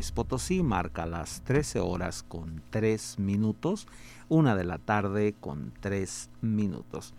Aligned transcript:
Luis 0.00 0.12
Potosí 0.12 0.62
marca 0.62 1.04
las 1.04 1.42
13 1.42 1.80
horas 1.80 2.24
con 2.26 2.62
3 2.70 3.18
minutos, 3.18 3.86
una 4.30 4.56
de 4.56 4.64
la 4.64 4.78
tarde 4.78 5.34
con 5.38 5.74
3 5.80 6.30
minutos. 6.40 7.12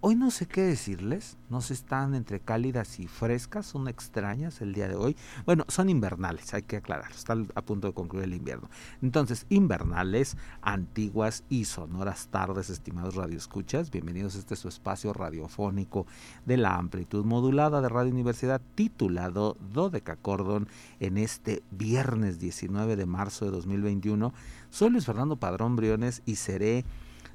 Hoy 0.00 0.14
no 0.14 0.30
sé 0.30 0.46
qué 0.46 0.62
decirles, 0.62 1.38
no 1.50 1.60
sé, 1.60 1.74
están 1.74 2.14
entre 2.14 2.38
cálidas 2.38 3.00
y 3.00 3.08
frescas, 3.08 3.66
son 3.66 3.88
extrañas 3.88 4.60
el 4.60 4.72
día 4.72 4.86
de 4.86 4.94
hoy. 4.94 5.16
Bueno, 5.44 5.64
son 5.66 5.90
invernales, 5.90 6.54
hay 6.54 6.62
que 6.62 6.76
aclarar, 6.76 7.10
está 7.10 7.36
a 7.56 7.62
punto 7.62 7.88
de 7.88 7.94
concluir 7.94 8.26
el 8.26 8.34
invierno. 8.34 8.70
Entonces, 9.02 9.44
invernales, 9.48 10.36
antiguas 10.62 11.42
y 11.48 11.64
sonoras 11.64 12.28
tardes, 12.28 12.70
estimados 12.70 13.16
radioescuchas, 13.16 13.90
bienvenidos 13.90 14.36
a 14.36 14.38
este 14.38 14.54
su 14.54 14.68
espacio 14.68 15.12
radiofónico 15.12 16.06
de 16.46 16.58
la 16.58 16.76
amplitud 16.76 17.24
modulada 17.24 17.80
de 17.80 17.88
Radio 17.88 18.12
Universidad, 18.12 18.60
titulado 18.76 19.56
Cordón 20.22 20.68
en 21.00 21.18
este 21.18 21.64
viernes 21.72 22.38
19 22.38 22.94
de 22.94 23.06
marzo 23.06 23.46
de 23.46 23.50
2021. 23.50 24.32
Soy 24.70 24.90
Luis 24.90 25.06
Fernando 25.06 25.34
Padrón 25.34 25.74
Briones 25.74 26.22
y 26.24 26.36
seré 26.36 26.84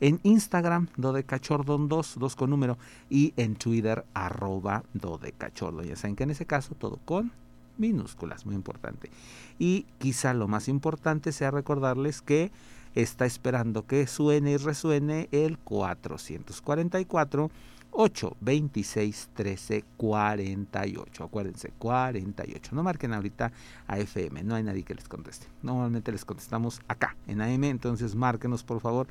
en 0.00 0.20
Instagram, 0.22 0.88
Dodecachordon 0.96 1.88
2, 1.88 2.16
2 2.18 2.36
con 2.36 2.50
número, 2.50 2.78
y 3.08 3.32
en 3.36 3.56
Twitter, 3.56 4.04
arroba 4.14 4.82
Dodecachordon. 4.94 5.86
Ya 5.86 5.96
saben 5.96 6.16
que 6.16 6.24
en 6.24 6.30
ese 6.30 6.46
caso 6.46 6.74
todo 6.74 6.98
con 7.04 7.32
minúsculas, 7.78 8.46
muy 8.46 8.54
importante. 8.54 9.10
Y 9.58 9.86
quizá 9.98 10.34
lo 10.34 10.48
más 10.48 10.68
importante 10.68 11.32
sea 11.32 11.50
recordarles 11.50 12.22
que 12.22 12.52
está 12.94 13.26
esperando 13.26 13.86
que 13.86 14.06
suene 14.06 14.52
y 14.52 14.56
resuene 14.56 15.28
el 15.32 15.58
444 15.58 17.50
826 17.92 19.30
13 19.34 19.84
48. 19.96 21.24
Acuérdense, 21.24 21.72
48. 21.78 22.74
No 22.74 22.82
marquen 22.82 23.12
ahorita 23.12 23.52
a 23.86 23.98
FM, 23.98 24.44
no 24.44 24.54
hay 24.54 24.62
nadie 24.62 24.84
que 24.84 24.94
les 24.94 25.08
conteste. 25.08 25.46
Normalmente 25.62 26.12
les 26.12 26.24
contestamos 26.24 26.80
acá 26.88 27.16
en 27.26 27.40
AM, 27.40 27.64
entonces 27.64 28.14
márquenos 28.14 28.62
por 28.62 28.80
favor 28.80 29.08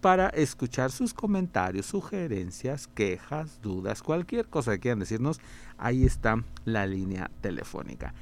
para 0.00 0.28
escuchar 0.28 0.90
sus 0.90 1.14
comentarios, 1.14 1.86
sugerencias, 1.86 2.86
quejas, 2.88 3.60
dudas, 3.62 4.02
cualquier 4.02 4.46
cosa 4.46 4.72
que 4.72 4.80
quieran 4.80 5.00
decirnos. 5.00 5.40
Ahí 5.76 6.04
está 6.04 6.42
la 6.64 6.86
línea 6.86 7.30
telefónica. 7.40 8.14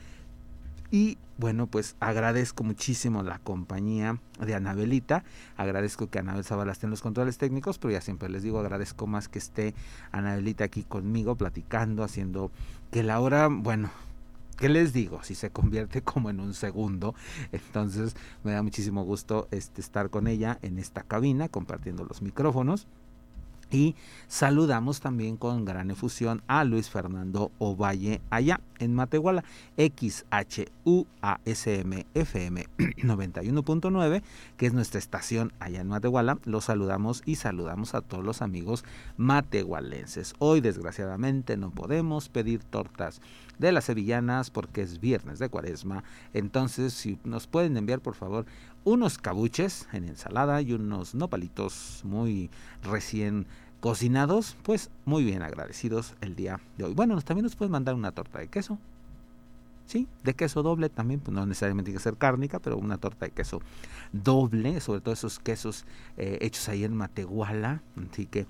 Y 0.91 1.19
bueno, 1.38 1.66
pues 1.66 1.97
agradezco 2.00 2.65
muchísimo 2.65 3.22
la 3.22 3.38
compañía 3.38 4.19
de 4.41 4.54
Anabelita. 4.54 5.25
Agradezco 5.56 6.09
que 6.09 6.19
Anabel 6.19 6.44
Zavala 6.44 6.72
esté 6.72 6.86
en 6.86 6.91
los 6.91 7.03
controles 7.03 7.38
técnicos, 7.38 7.78
pero 7.78 7.92
ya 7.92 8.00
siempre 8.00 8.28
les 8.28 8.42
digo, 8.42 8.60
agradezco 8.60 9.06
más 9.06 9.28
que 9.28 9.38
esté 9.38 9.75
Anabelita 10.12 10.65
aquí 10.65 10.84
conmigo, 10.84 11.34
platicando, 11.34 12.04
haciendo 12.04 12.50
que 12.91 13.03
la 13.03 13.20
hora, 13.20 13.48
bueno, 13.50 13.91
¿qué 14.56 14.69
les 14.69 14.93
digo? 14.93 15.22
Si 15.22 15.34
se 15.34 15.50
convierte 15.50 16.03
como 16.05 16.31
en 16.31 16.41
un 16.41 16.55
segundo, 16.55 17.15
entonces 17.53 18.17
me 18.44 18.53
da 18.53 18.62
muchísimo 18.62 19.05
gusto 19.05 19.49
este, 19.50 19.81
estar 19.81 20.11
con 20.11 20.27
ella 20.27 20.59
en 20.62 20.78
esta 20.78 21.03
cabina 21.03 21.49
compartiendo 21.49 22.05
los 22.05 22.22
micrófonos. 22.22 22.87
Y 23.71 23.97
saludamos 24.28 25.00
también 25.00 25.37
con 25.37 25.65
gran 25.65 25.91
efusión 25.91 26.43
a 26.47 26.65
Luis 26.65 26.88
Fernando 26.88 27.50
Ovalle 27.59 28.21
allá 28.31 28.60
en 28.78 28.94
Matehuala, 28.94 29.44
XHUASM 29.77 30.75
FM 32.15 32.66
91.9, 32.78 34.22
que 34.56 34.66
es 34.66 34.72
nuestra 34.72 34.99
estación 34.99 35.53
allá 35.59 35.81
en 35.81 35.88
Matehuala. 35.88 36.38
Los 36.44 36.66
saludamos 36.66 37.22
y 37.27 37.37
saludamos 37.37 37.94
a 37.94 38.03
todos 38.03 38.25
los 38.25 38.43
amigos 38.43 38.84
matehualenses. 39.16 40.34
Hoy 40.38 40.60
desgraciadamente 40.60 41.56
no 41.56 41.71
podemos 41.71 42.28
pedir 42.28 42.62
tortas 42.62 43.21
de 43.59 43.72
las 43.72 43.84
sevillanas 43.84 44.50
porque 44.50 44.83
es 44.83 45.00
viernes 45.00 45.38
de 45.38 45.48
cuaresma. 45.48 46.04
Entonces, 46.34 46.93
si 46.93 47.19
nos 47.25 47.47
pueden 47.47 47.77
enviar 47.77 48.00
por 48.00 48.15
favor 48.15 48.47
unos 48.86 49.19
cabuches 49.19 49.88
en 49.92 50.04
ensalada 50.04 50.62
y 50.62 50.72
unos 50.72 51.16
nopalitos 51.16 52.02
muy 52.04 52.50
recién 52.84 53.44
cocinados, 53.80 54.56
pues 54.62 54.91
muy 55.04 55.24
bien 55.24 55.42
agradecidos 55.42 56.14
el 56.20 56.36
día 56.36 56.60
de 56.78 56.84
hoy. 56.84 56.94
Bueno, 56.94 57.20
también 57.20 57.42
nos 57.42 57.56
pueden 57.56 57.72
mandar 57.72 57.97
una 57.97 58.12
torta 58.12 58.38
de 58.38 58.47
queso. 58.47 58.78
Sí, 59.86 60.06
de 60.22 60.34
queso 60.34 60.62
doble 60.62 60.88
también, 60.88 61.19
pues 61.19 61.34
no 61.34 61.44
necesariamente 61.47 61.88
tiene 61.88 61.98
que 61.98 62.02
ser 62.04 62.16
cárnica, 62.16 62.60
pero 62.60 62.76
una 62.78 62.97
torta 62.97 63.26
de 63.26 63.32
queso 63.32 63.60
doble, 64.12 64.80
sobre 64.80 65.00
todo 65.00 65.14
esos 65.14 65.41
quesos 65.41 65.84
eh, 66.16 66.38
hechos 66.41 66.68
ahí 66.68 66.84
en 66.84 66.94
Matehuala. 66.94 67.82
Así 68.12 68.26
que 68.26 68.47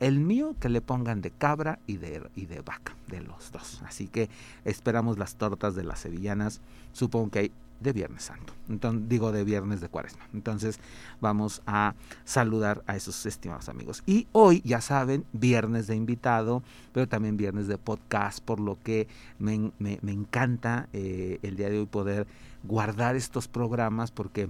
el 0.00 0.20
mío 0.20 0.54
que 0.60 0.68
le 0.68 0.82
pongan 0.82 1.22
de 1.22 1.30
cabra 1.30 1.78
y 1.86 1.96
de, 1.96 2.28
y 2.36 2.44
de 2.44 2.60
vaca, 2.60 2.94
de 3.06 3.22
los 3.22 3.52
dos. 3.52 3.80
Así 3.86 4.06
que 4.06 4.28
esperamos 4.66 5.18
las 5.18 5.36
tortas 5.36 5.74
de 5.74 5.84
las 5.84 6.00
sevillanas. 6.00 6.60
Supongo 6.92 7.30
que 7.30 7.38
hay 7.38 7.52
de 7.80 7.92
Viernes 7.92 8.24
Santo. 8.24 8.52
Entonces, 8.68 9.08
digo 9.08 9.32
de 9.32 9.44
Viernes 9.44 9.80
de 9.80 9.88
Cuaresma. 9.88 10.26
Entonces, 10.34 10.78
vamos 11.20 11.62
a 11.66 11.94
saludar 12.24 12.82
a 12.86 12.96
esos 12.96 13.24
estimados 13.26 13.68
amigos. 13.68 14.02
Y 14.06 14.26
hoy, 14.32 14.62
ya 14.64 14.80
saben, 14.80 15.24
viernes 15.32 15.86
de 15.86 15.96
invitado, 15.96 16.62
pero 16.92 17.08
también 17.08 17.36
viernes 17.36 17.68
de 17.68 17.78
podcast, 17.78 18.40
por 18.40 18.60
lo 18.60 18.78
que 18.82 19.08
me, 19.38 19.72
encanta 19.80 20.88
eh, 20.92 21.38
el 21.42 21.56
día 21.56 21.70
de 21.70 21.80
hoy 21.80 21.86
poder 21.86 22.26
guardar 22.64 23.16
estos 23.16 23.48
programas 23.48 24.10
porque 24.10 24.48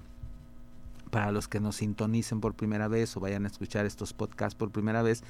para 1.11 1.33
los 1.33 1.49
que 1.49 1.61
nos 1.61 1.77
sintonicen 1.77 2.41
por 2.41 2.55
primera 2.55 2.89
vez 2.89 3.17
o 3.17 3.21
vayan 3.21 3.45
a 3.45 3.49
escuchar 3.49 3.87
estos 3.87 4.13
podcasts 4.13 4.55
por 4.55 4.71
primera 4.71 5.03
vez, 5.03 5.23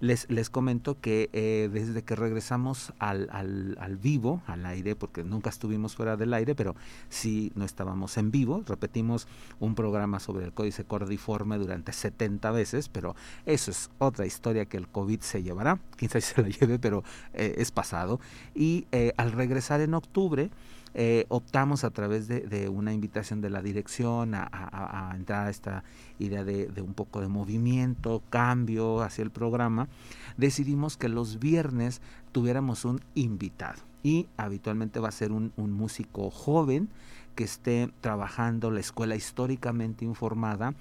les, 0.00 0.28
les 0.30 0.50
comento 0.50 1.00
que 1.00 1.30
eh, 1.32 1.68
desde 1.72 2.02
que 2.02 2.16
regresamos 2.16 2.92
al, 2.98 3.28
al, 3.32 3.76
al, 3.80 3.96
vivo, 3.96 4.42
al 4.46 4.66
aire, 4.66 4.96
porque 4.96 5.24
nunca 5.24 5.50
estuvimos 5.50 5.94
fuera 5.96 6.16
del 6.16 6.34
aire, 6.34 6.54
pero 6.54 6.74
sí 7.08 7.52
no 7.54 7.64
estábamos 7.64 8.16
en 8.18 8.30
vivo, 8.30 8.62
repetimos 8.66 9.26
un 9.60 9.74
programa 9.74 10.20
sobre 10.20 10.44
el 10.44 10.52
códice 10.52 10.84
cordiforme 10.84 11.58
durante 11.58 11.92
70 11.92 12.50
veces, 12.50 12.88
pero 12.88 13.14
eso 13.46 13.70
es 13.70 13.90
otra 13.98 14.26
historia 14.26 14.66
que 14.66 14.76
el 14.76 14.88
COVID 14.88 15.20
se 15.20 15.42
llevará, 15.42 15.78
si 15.98 16.08
se 16.08 16.42
la 16.42 16.48
lleve, 16.48 16.78
pero 16.78 17.04
eh, 17.32 17.54
es 17.58 17.70
pasado. 17.70 18.20
Y 18.54 18.86
eh, 18.92 19.12
al 19.16 19.32
regresar 19.32 19.80
en 19.80 19.94
octubre, 19.94 20.50
eh, 20.94 21.26
optamos 21.28 21.82
a 21.82 21.90
través 21.90 22.28
de, 22.28 22.68
una 22.68 22.92
invitación 22.92 23.40
de 23.40 23.50
la 23.50 23.62
dirección 23.62 24.34
a, 24.34 25.12
entrar 25.16 25.48
a 25.48 25.50
esta 25.50 25.84
idea 26.20 26.44
de, 26.44 26.70
un 26.80 26.94
poco 26.94 27.20
de 27.20 27.28
movimiento, 27.28 28.22
cambio 28.30 29.02
hacia 29.02 29.22
el 29.22 29.30
programa, 29.30 29.88
decidimos 30.36 30.96
que 30.96 31.08
los 31.08 31.40
viernes 31.40 32.00
tuviéramos 32.32 32.84
un 32.84 33.00
invitado. 33.14 33.82
Y 34.04 34.28
habitualmente 34.36 35.00
va 35.00 35.08
a 35.08 35.12
ser 35.12 35.32
un, 35.32 35.52
un 35.56 35.72
músico 35.72 36.30
joven 36.30 36.88
que 37.34 37.44
esté 37.44 37.90
trabajando 38.00 38.70
la 38.70 38.80
escuela 38.80 39.16
históricamente 39.16 40.04
informada 40.04 40.74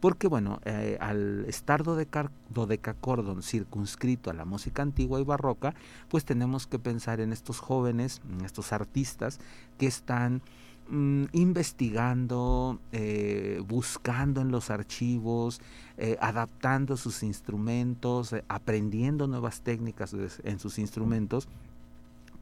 porque 0.00 0.28
bueno, 0.28 0.60
eh, 0.64 0.98
al 1.00 1.44
estar 1.46 1.82
dodecacordon 1.82 3.42
circunscrito 3.42 4.30
a 4.30 4.34
la 4.34 4.44
música 4.44 4.82
antigua 4.82 5.20
y 5.20 5.24
barroca, 5.24 5.74
pues 6.08 6.24
tenemos 6.24 6.66
que 6.66 6.78
pensar 6.78 7.20
en 7.20 7.32
estos 7.32 7.60
jóvenes, 7.60 8.20
en 8.30 8.44
estos 8.44 8.72
artistas 8.72 9.40
que 9.78 9.86
están 9.86 10.42
mm, 10.90 11.24
investigando, 11.32 12.78
eh, 12.92 13.62
buscando 13.66 14.42
en 14.42 14.50
los 14.50 14.70
archivos, 14.70 15.60
eh, 15.96 16.18
adaptando 16.20 16.96
sus 16.96 17.22
instrumentos, 17.22 18.34
aprendiendo 18.48 19.26
nuevas 19.26 19.62
técnicas 19.62 20.14
en 20.44 20.58
sus 20.58 20.78
instrumentos 20.78 21.48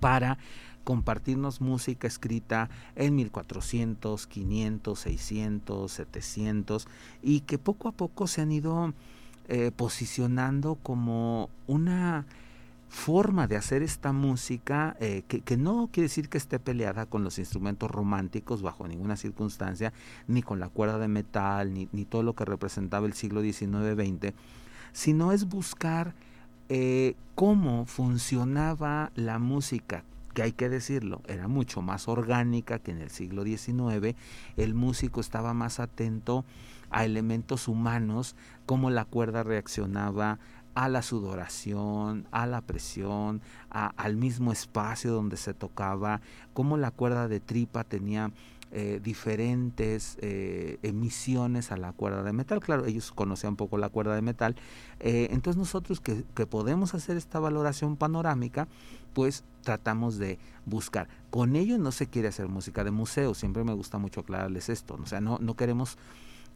para 0.00 0.38
compartirnos 0.84 1.60
música 1.60 2.06
escrita 2.06 2.68
en 2.94 3.16
1400, 3.16 4.26
500, 4.26 4.98
600, 4.98 5.92
700 5.92 6.88
y 7.22 7.40
que 7.40 7.58
poco 7.58 7.88
a 7.88 7.92
poco 7.92 8.26
se 8.26 8.42
han 8.42 8.52
ido 8.52 8.92
eh, 9.48 9.72
posicionando 9.74 10.76
como 10.76 11.50
una 11.66 12.26
forma 12.94 13.48
de 13.48 13.56
hacer 13.56 13.82
esta 13.82 14.12
música 14.12 14.96
eh, 15.00 15.22
que, 15.26 15.56
no 15.56 15.88
quiere 15.92 16.04
decir 16.04 16.28
que 16.28 16.38
esté 16.38 16.60
peleada 16.60 17.06
con 17.06 17.24
los 17.24 17.38
instrumentos 17.38 17.90
románticos 17.90 18.62
bajo 18.62 18.86
ninguna 18.86 19.16
circunstancia, 19.16 19.92
ni 20.28 20.42
con 20.42 20.60
la 20.60 20.68
cuerda 20.68 20.98
de 20.98 21.08
metal, 21.08 21.74
ni, 21.74 22.04
todo 22.04 22.22
lo 22.22 22.34
que 22.34 22.44
representaba 22.44 23.06
el 23.06 23.14
siglo 23.14 23.42
XIX-XX, 23.42 24.32
sino 24.92 25.32
es 25.32 25.48
buscar 25.48 26.14
eh, 26.68 27.16
cómo 27.34 27.84
funcionaba 27.84 29.10
la 29.16 29.40
música, 29.40 30.04
que 30.34 30.42
hay 30.42 30.52
que 30.52 30.68
decirlo, 30.68 31.22
era 31.26 31.48
mucho 31.48 31.80
más 31.80 32.08
orgánica 32.08 32.78
que 32.78 32.90
en 32.90 32.98
el 32.98 33.10
siglo 33.10 33.44
XIX, 33.44 34.16
el 34.56 34.74
músico 34.74 35.20
estaba 35.20 35.54
más 35.54 35.80
atento 35.80 36.44
a 36.90 37.04
elementos 37.04 37.68
humanos, 37.68 38.36
cómo 38.66 38.90
la 38.90 39.04
cuerda 39.04 39.42
reaccionaba 39.42 40.38
a 40.74 40.88
la 40.88 41.02
sudoración, 41.02 42.26
a 42.32 42.46
la 42.46 42.60
presión, 42.60 43.40
al 43.70 44.16
mismo 44.16 44.52
espacio 44.52 45.12
donde 45.12 45.36
se 45.36 45.54
tocaba, 45.54 46.20
cómo 46.52 46.76
la 46.76 46.90
cuerda 46.90 47.28
de 47.28 47.40
tripa 47.40 47.84
tenía 47.84 48.32
eh, 48.76 48.98
diferentes 49.00 50.18
eh, 50.20 50.80
emisiones 50.82 51.70
a 51.70 51.76
la 51.76 51.92
cuerda 51.92 52.24
de 52.24 52.32
metal. 52.32 52.58
Claro, 52.58 52.86
ellos 52.86 53.12
conocían 53.12 53.52
un 53.52 53.56
poco 53.56 53.78
la 53.78 53.88
cuerda 53.88 54.16
de 54.16 54.20
metal. 54.20 54.56
Eh, 54.98 55.28
entonces 55.30 55.56
nosotros 55.56 56.00
que, 56.00 56.24
podemos 56.46 56.92
hacer 56.92 57.16
esta 57.16 57.38
valoración 57.38 57.96
panorámica, 57.96 58.66
pues 59.12 59.44
tratamos 59.62 60.18
de 60.18 60.40
buscar. 60.66 61.06
Con 61.30 61.54
ello 61.54 61.78
no 61.78 61.92
se 61.92 62.08
quiere 62.08 62.26
hacer 62.26 62.48
música 62.48 62.82
de 62.82 62.90
museo, 62.90 63.34
siempre 63.34 63.62
me 63.62 63.74
gusta 63.74 63.98
mucho 63.98 64.22
aclararles 64.22 64.68
esto. 64.68 64.98
O 65.00 65.06
sea, 65.06 65.20
no, 65.20 65.38
no 65.40 65.54
queremos 65.54 65.96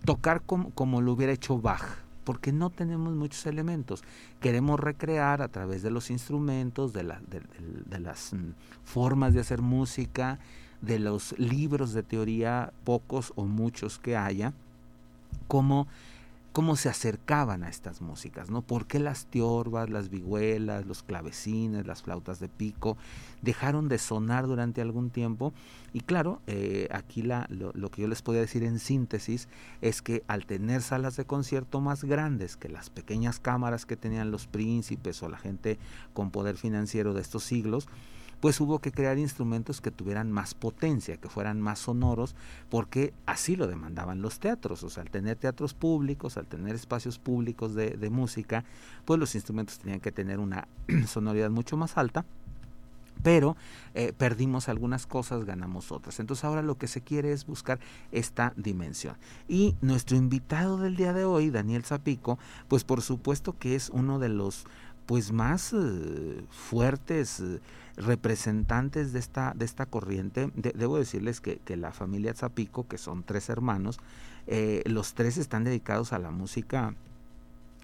tocar 0.05 0.43
como, 0.43 0.70
como 0.70 1.00
lo 1.00 1.12
hubiera 1.12 1.32
hecho 1.32 1.61
Bach, 1.61 1.99
porque 2.25 2.50
no 2.50 2.70
tenemos 2.70 3.15
muchos 3.15 3.47
elementos. 3.47 4.03
Queremos 4.41 4.81
recrear 4.81 5.41
a 5.41 5.47
través 5.47 5.82
de 5.85 5.93
los 5.93 6.11
instrumentos, 6.11 6.93
de, 6.93 7.05
la, 7.05 7.20
de, 7.29 7.43
de 7.87 8.00
las 8.00 8.32
mm, 8.32 8.55
formas 8.82 9.35
de 9.35 9.41
hacer 9.41 9.62
música, 9.62 10.41
de 10.80 10.98
los 10.98 11.38
libros 11.38 11.92
de 11.92 12.02
teoría, 12.02 12.72
pocos 12.84 13.32
o 13.36 13.44
muchos 13.44 13.98
que 13.98 14.16
haya, 14.16 14.52
cómo, 15.48 15.88
cómo 16.52 16.76
se 16.76 16.88
acercaban 16.88 17.62
a 17.64 17.69
estas 17.69 18.00
músicas, 18.00 18.50
¿no? 18.50 18.62
¿Por 18.62 18.86
qué 18.86 18.98
las 18.98 19.26
tiorbas, 19.26 19.90
las 19.90 20.08
vihuelas, 20.08 20.86
los 20.86 21.02
clavecines, 21.02 21.86
las 21.86 22.02
flautas 22.02 22.40
de 22.40 22.48
pico 22.48 22.96
dejaron 23.42 23.88
de 23.88 23.98
sonar 23.98 24.46
durante 24.46 24.80
algún 24.80 25.10
tiempo? 25.10 25.52
Y 25.92 26.00
claro, 26.00 26.40
eh, 26.46 26.88
aquí 26.92 27.22
la, 27.22 27.46
lo, 27.50 27.72
lo, 27.74 27.90
que 27.90 28.02
yo 28.02 28.08
les 28.08 28.22
podía 28.22 28.40
decir 28.40 28.62
en 28.62 28.78
síntesis 28.78 29.48
es 29.82 30.02
que 30.02 30.22
al 30.28 30.46
tener 30.46 30.82
salas 30.82 31.16
de 31.16 31.24
concierto 31.24 31.81
más 31.81 32.04
grandes 32.04 32.56
que 32.56 32.69
las 32.69 32.90
pequeñas 32.90 33.40
cámaras 33.40 33.86
que 33.86 33.96
tenían 33.96 34.31
los 34.31 34.46
príncipes 34.46 35.22
o 35.22 35.28
la 35.28 35.38
gente 35.38 35.78
con 36.12 36.31
poder 36.31 36.56
financiero 36.56 37.14
de 37.14 37.22
estos 37.22 37.42
siglos, 37.42 37.88
pues 38.40 38.61
hubo 38.61 38.79
que 38.79 38.93
crear 38.93 39.19
instrumentos 39.19 39.81
que 39.81 39.90
tuvieran 39.90 40.31
más 40.31 40.55
potencia, 40.55 41.17
que 41.17 41.29
fueran 41.29 41.61
más 41.61 41.81
sonoros, 41.81 42.35
porque 42.70 43.12
así 43.26 43.56
lo 43.56 43.67
demandaban 43.67 44.23
los 44.23 44.38
teatros. 44.38 44.82
O 44.82 44.90
sea, 44.90 45.02
al 45.02 45.11
tener 45.11 45.37
teatros 45.37 45.75
públicos, 45.75 46.37
al 46.37 46.46
tener 46.46 46.75
espacios 46.75 47.19
públicos 47.19 47.75
de, 47.75 48.08
música, 48.11 48.64
pues 49.05 49.20
los 49.20 49.35
instrumentos 49.35 49.79
tenían 49.79 50.00
que 50.00 50.12
tener 50.12 50.38
una 50.38 50.67
sonoridad 51.06 51.50
mucho 51.50 51.76
más 51.76 51.96
alta 51.96 52.25
pero 53.20 53.56
eh, 53.94 54.12
perdimos 54.17 54.69
algunas 54.69 55.08
cosas, 55.08 55.44
ganamos 55.44 55.91
otras. 55.91 56.20
Entonces 56.20 56.44
ahora 56.44 56.62
lo 56.62 56.79
que 56.79 56.87
se 56.87 57.00
quiere 57.00 57.32
es 57.32 57.46
buscar 57.46 57.81
esta 58.12 58.52
dimensión. 58.56 59.17
Y 59.49 59.75
nuestro 59.81 60.17
invitado 60.17 60.79
del 60.79 60.94
día 60.94 61.12
de 61.12 61.25
hoy, 61.25 61.50
Daniel 61.50 61.84
Zapico, 61.84 62.38
pues 62.69 62.84
por 62.84 63.02
supuesto 63.02 63.58
que 63.58 63.75
es 63.75 63.91
uno 63.91 64.20
de 64.20 64.29
los 64.29 64.67
pues 65.08 65.32
más 65.32 65.73
eh, 65.73 66.44
fuertes 66.50 67.41
eh, 67.41 67.61
representantes 67.98 69.12
de 69.12 69.18
esta, 69.18 69.52
de 69.54 69.64
esta 69.64 69.86
corriente. 69.86 70.50
debo 70.54 70.98
decirles 70.98 71.40
que, 71.40 71.60
la 71.76 71.92
familia 71.92 72.34
Zapico, 72.34 72.86
que 72.86 72.98
son 72.98 73.24
tres 73.24 73.48
hermanos, 73.48 73.98
eh, 74.46 74.82
los 74.86 75.14
tres 75.14 75.36
están 75.36 75.64
dedicados 75.64 76.12
a 76.12 76.18
la 76.18 76.30
música 76.30 76.94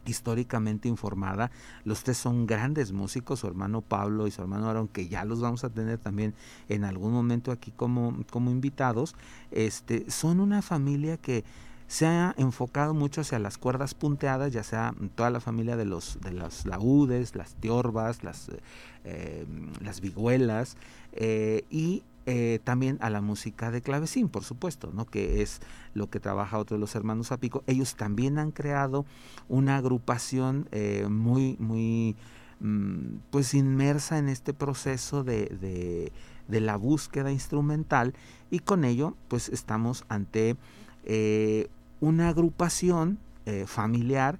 históricamente 0.06 0.88
informada. 0.88 1.50
Los 1.84 2.04
tres 2.04 2.16
son 2.16 2.46
grandes 2.46 2.92
músicos, 2.92 3.40
su 3.40 3.46
hermano 3.46 3.80
Pablo 3.80 4.26
y 4.26 4.30
su 4.30 4.42
hermano 4.42 4.68
Aaron, 4.68 4.88
que 4.88 5.08
ya 5.08 5.24
los 5.24 5.40
vamos 5.40 5.64
a 5.64 5.70
tener 5.70 5.98
también 5.98 6.34
en 6.68 6.84
algún 6.84 7.12
momento 7.12 7.52
aquí 7.52 7.72
como, 7.72 8.16
como 8.30 8.50
invitados. 8.50 9.14
Este, 9.50 10.10
son 10.10 10.40
una 10.40 10.62
familia 10.62 11.16
que 11.16 11.44
se 11.86 12.06
ha 12.06 12.34
enfocado 12.38 12.94
mucho 12.94 13.20
hacia 13.20 13.38
las 13.38 13.58
cuerdas 13.58 13.94
punteadas, 13.94 14.52
ya 14.52 14.62
sea 14.62 14.94
toda 15.14 15.30
la 15.30 15.40
familia 15.40 15.76
de 15.76 15.84
los 15.84 16.18
de 16.20 16.32
las 16.32 16.66
laudes, 16.66 17.36
las 17.36 17.54
tiorbas, 17.56 18.24
las, 18.24 18.50
eh, 19.04 19.46
las 19.80 20.00
vihuelas 20.00 20.76
eh, 21.12 21.64
y 21.70 22.02
eh, 22.26 22.58
también 22.64 22.96
a 23.02 23.10
la 23.10 23.20
música 23.20 23.70
de 23.70 23.82
clavecín, 23.82 24.30
por 24.30 24.44
supuesto, 24.44 24.90
¿no? 24.94 25.04
que 25.04 25.42
es 25.42 25.60
lo 25.92 26.08
que 26.08 26.20
trabaja 26.20 26.58
otro 26.58 26.76
de 26.76 26.80
los 26.80 26.94
hermanos 26.94 27.28
Zapico. 27.28 27.62
Ellos 27.66 27.96
también 27.96 28.38
han 28.38 28.50
creado 28.50 29.04
una 29.48 29.76
agrupación 29.76 30.66
muy, 31.10 31.56
muy 31.58 32.16
mm, 32.60 33.16
pues 33.30 33.52
inmersa 33.52 34.16
en 34.16 34.30
este 34.30 34.54
proceso 34.54 35.22
de, 35.22 35.46
de, 35.60 36.12
de, 36.48 36.60
la 36.62 36.76
búsqueda 36.76 37.30
instrumental 37.30 38.14
y 38.50 38.60
con 38.60 38.84
ello 38.84 39.14
pues 39.28 39.50
estamos 39.50 40.06
ante 40.08 40.56
eh, 41.04 41.68
una 42.00 42.28
agrupación 42.28 43.18
eh, 43.46 43.64
familiar 43.66 44.38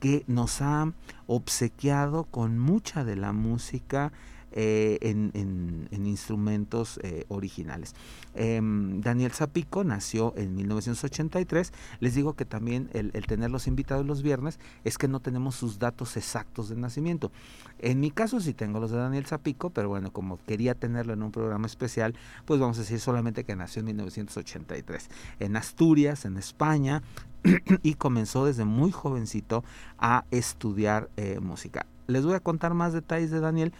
que 0.00 0.24
nos 0.26 0.60
ha 0.62 0.92
obsequiado 1.26 2.24
con 2.24 2.58
mucha 2.58 3.04
de 3.04 3.16
la 3.16 3.32
música 3.32 4.12
eh, 4.58 4.98
en, 5.02 6.06
instrumentos 6.06 6.98
eh, 7.02 7.26
originales. 7.28 7.94
Em, 8.34 9.02
Daniel 9.02 9.32
Zapico 9.32 9.84
nació 9.84 10.32
en 10.36 10.54
1983. 10.54 11.74
Les 12.00 12.14
digo 12.14 12.32
que 12.32 12.46
también 12.46 12.88
el, 12.94 13.10
tenerlos 13.26 13.66
invitados 13.66 14.06
los 14.06 14.22
viernes 14.22 14.58
es 14.84 14.96
que 14.96 15.08
no 15.08 15.20
tenemos 15.20 15.56
sus 15.56 15.78
datos 15.78 16.16
exactos 16.16 16.70
de 16.70 16.76
nacimiento. 16.76 17.32
En 17.80 18.00
mi 18.00 18.10
caso 18.10 18.40
sí 18.40 18.54
tengo 18.54 18.80
los 18.80 18.90
de 18.90 18.96
Daniel 18.96 19.26
Zapico, 19.26 19.68
pero 19.68 19.90
bueno, 19.90 20.10
como 20.10 20.38
quería 20.46 20.74
tenerlo 20.74 21.12
en 21.12 21.22
un 21.22 21.32
programa 21.32 21.66
especial, 21.66 22.14
pues 22.46 22.58
vamos 22.58 22.78
a 22.78 22.80
decir 22.80 22.98
solamente 22.98 23.44
que 23.44 23.56
nació 23.56 23.80
en 23.80 23.86
1983. 23.86 25.10
En 25.40 25.56
Asturias, 25.56 26.24
en 26.24 26.38
España, 26.38 27.02
y 27.82 27.94
comenzó 27.94 28.46
desde 28.46 28.64
muy 28.64 28.90
jovencito 28.90 29.64
a 29.98 30.24
estudiar 30.30 31.10
eh, 31.18 31.40
música. 31.40 31.84
Les 32.06 32.24
voy 32.24 32.34
a 32.34 32.40
contar 32.40 32.74
más 32.74 32.92
detalles 32.92 33.30
de 33.30 33.40
Daniel 33.40 33.72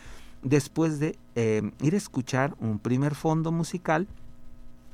después 0.47 1.01
de 1.01 1.19
eh, 1.35 1.73
ir 1.83 1.95
a 1.95 1.97
escuchar 1.97 2.55
un 2.61 2.79
primer 2.79 3.17
fondo 3.17 3.51
musical, 3.51 4.07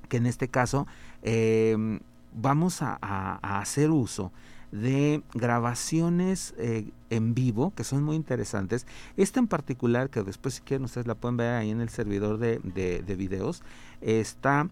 que 0.09 0.17
en 0.17 0.25
este 0.25 0.49
caso 0.49 0.87
eh, 1.23 2.01
vamos 2.35 2.81
a, 2.81 2.95
hacer 3.61 3.91
uso 3.91 4.33
de 4.71 5.23
grabaciones 5.35 6.55
eh, 6.57 6.89
en 7.11 7.35
vivo 7.35 7.75
que 7.77 7.85
son 7.85 8.03
muy 8.03 8.17
interesantes. 8.17 8.87
Esta 9.19 9.41
en 9.41 9.47
particular, 9.47 10.09
que 10.09 10.23
después 10.23 10.55
si 10.55 10.63
quieren 10.63 10.85
ustedes 10.85 11.07
la 11.07 11.15
pueden 11.15 11.37
ver 11.37 11.55
ahí 11.55 11.71
en 11.71 11.83
el 11.83 11.91
servidor 11.91 12.39
de, 12.39 12.59
de, 12.65 13.03
de 13.03 13.15
videos, 13.15 13.63
está 14.01 14.71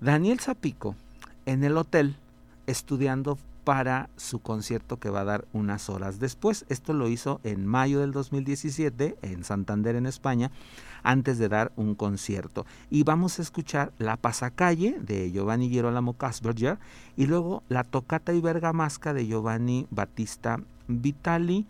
Daniel 0.00 0.40
Zapico 0.40 0.96
en 1.44 1.62
el 1.62 1.76
hotel 1.76 2.16
estudiando 2.66 3.38
para 3.68 4.08
su 4.16 4.38
concierto 4.38 4.96
que 4.96 5.10
va 5.10 5.20
a 5.20 5.24
dar 5.24 5.44
unas 5.52 5.90
horas 5.90 6.18
después. 6.18 6.64
Esto 6.70 6.94
lo 6.94 7.06
hizo 7.06 7.38
en 7.44 7.66
mayo 7.66 8.00
del 8.00 8.12
2017 8.12 9.18
en 9.20 9.44
Santander, 9.44 9.94
en 9.94 10.06
España, 10.06 10.50
antes 11.02 11.36
de 11.36 11.50
dar 11.50 11.70
un 11.76 11.94
concierto. 11.94 12.64
Y 12.88 13.02
vamos 13.02 13.38
a 13.38 13.42
escuchar 13.42 13.92
La 13.98 14.16
Pasacalle 14.16 14.96
de 15.02 15.30
Giovanni 15.30 15.68
Girolamo 15.68 16.14
Casberger 16.14 16.78
y 17.14 17.26
luego 17.26 17.62
La 17.68 17.84
Tocata 17.84 18.32
y 18.32 18.40
Bergamasca 18.40 19.12
de 19.12 19.26
Giovanni 19.26 19.86
Battista 19.90 20.62
Vitali 20.86 21.66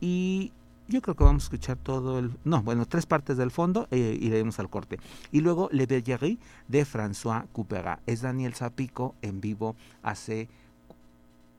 y 0.00 0.52
yo 0.86 1.02
creo 1.02 1.16
que 1.16 1.24
vamos 1.24 1.42
a 1.42 1.46
escuchar 1.46 1.76
todo 1.76 2.20
el... 2.20 2.30
No, 2.44 2.62
bueno, 2.62 2.86
tres 2.86 3.06
partes 3.06 3.36
del 3.36 3.50
fondo 3.50 3.88
e 3.90 3.98
iremos 3.98 4.60
al 4.60 4.70
corte. 4.70 5.00
Y 5.32 5.40
luego 5.40 5.68
Le 5.72 5.86
Bellerie 5.86 6.38
de 6.68 6.86
François 6.86 7.46
Couperat. 7.50 7.98
Es 8.06 8.20
Daniel 8.20 8.54
Zapico 8.54 9.16
en 9.22 9.40
vivo 9.40 9.74
hace 10.04 10.48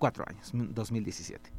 cuatro 0.03 0.25
años, 0.27 0.51
2017. 0.53 1.49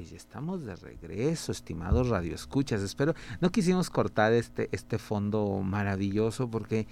Pues 0.00 0.12
estamos 0.12 0.64
de 0.64 0.76
regreso, 0.76 1.52
estimados 1.52 2.08
radioescuchas. 2.08 2.80
Espero, 2.80 3.14
no 3.42 3.50
quisimos 3.52 3.90
cortar 3.90 4.32
este, 4.32 4.70
este 4.72 4.96
fondo 4.96 5.60
maravilloso 5.62 6.48
porque 6.48 6.86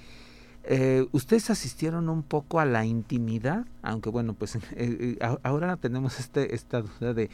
eh, 0.64 1.07
ustedes 1.12 1.49
asistieron 1.49 2.11
un 2.11 2.23
poco 2.23 2.61
a 2.61 2.66
la 2.66 2.85
intimidad, 2.85 3.64
aunque 3.81 4.11
bueno, 4.11 4.35
pues 4.35 4.57
eh, 4.57 4.61
eh, 4.77 5.18
ahora 5.42 5.79
tenemos 5.79 6.21
este, 6.21 6.55
esta 6.55 6.83
duda 6.83 7.14
de 7.14 7.31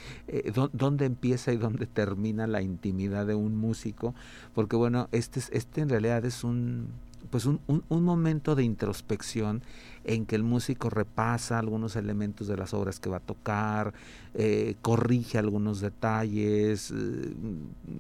dónde 0.72 1.06
empieza 1.06 1.52
y 1.52 1.56
dónde 1.56 1.86
termina 1.86 2.46
la 2.46 2.62
intimidad 2.62 3.26
de 3.26 3.34
un 3.34 3.56
músico, 3.56 4.14
porque 4.54 4.76
bueno, 4.76 5.08
este, 5.10 5.40
este 5.50 5.80
en 5.80 5.88
realidad 5.88 6.24
es 6.24 6.44
un, 6.44 6.86
pues 7.34 7.46
un, 7.46 7.58
un, 7.66 8.04
momento 8.04 8.54
de 8.54 8.62
introspección 8.62 9.64
en 10.04 10.24
que 10.24 10.36
el 10.36 10.44
músico 10.44 10.88
repasa 10.88 11.58
algunos 11.58 11.96
elementos 11.96 12.46
de 12.46 12.56
las 12.56 12.72
obras 12.74 13.00
que 13.00 13.10
va 13.10 13.16
a 13.16 13.20
tocar, 13.20 13.92
eh, 14.34 14.76
corrige 14.82 15.36
algunos 15.36 15.80
detalles, 15.80 16.92
eh, 16.92 17.34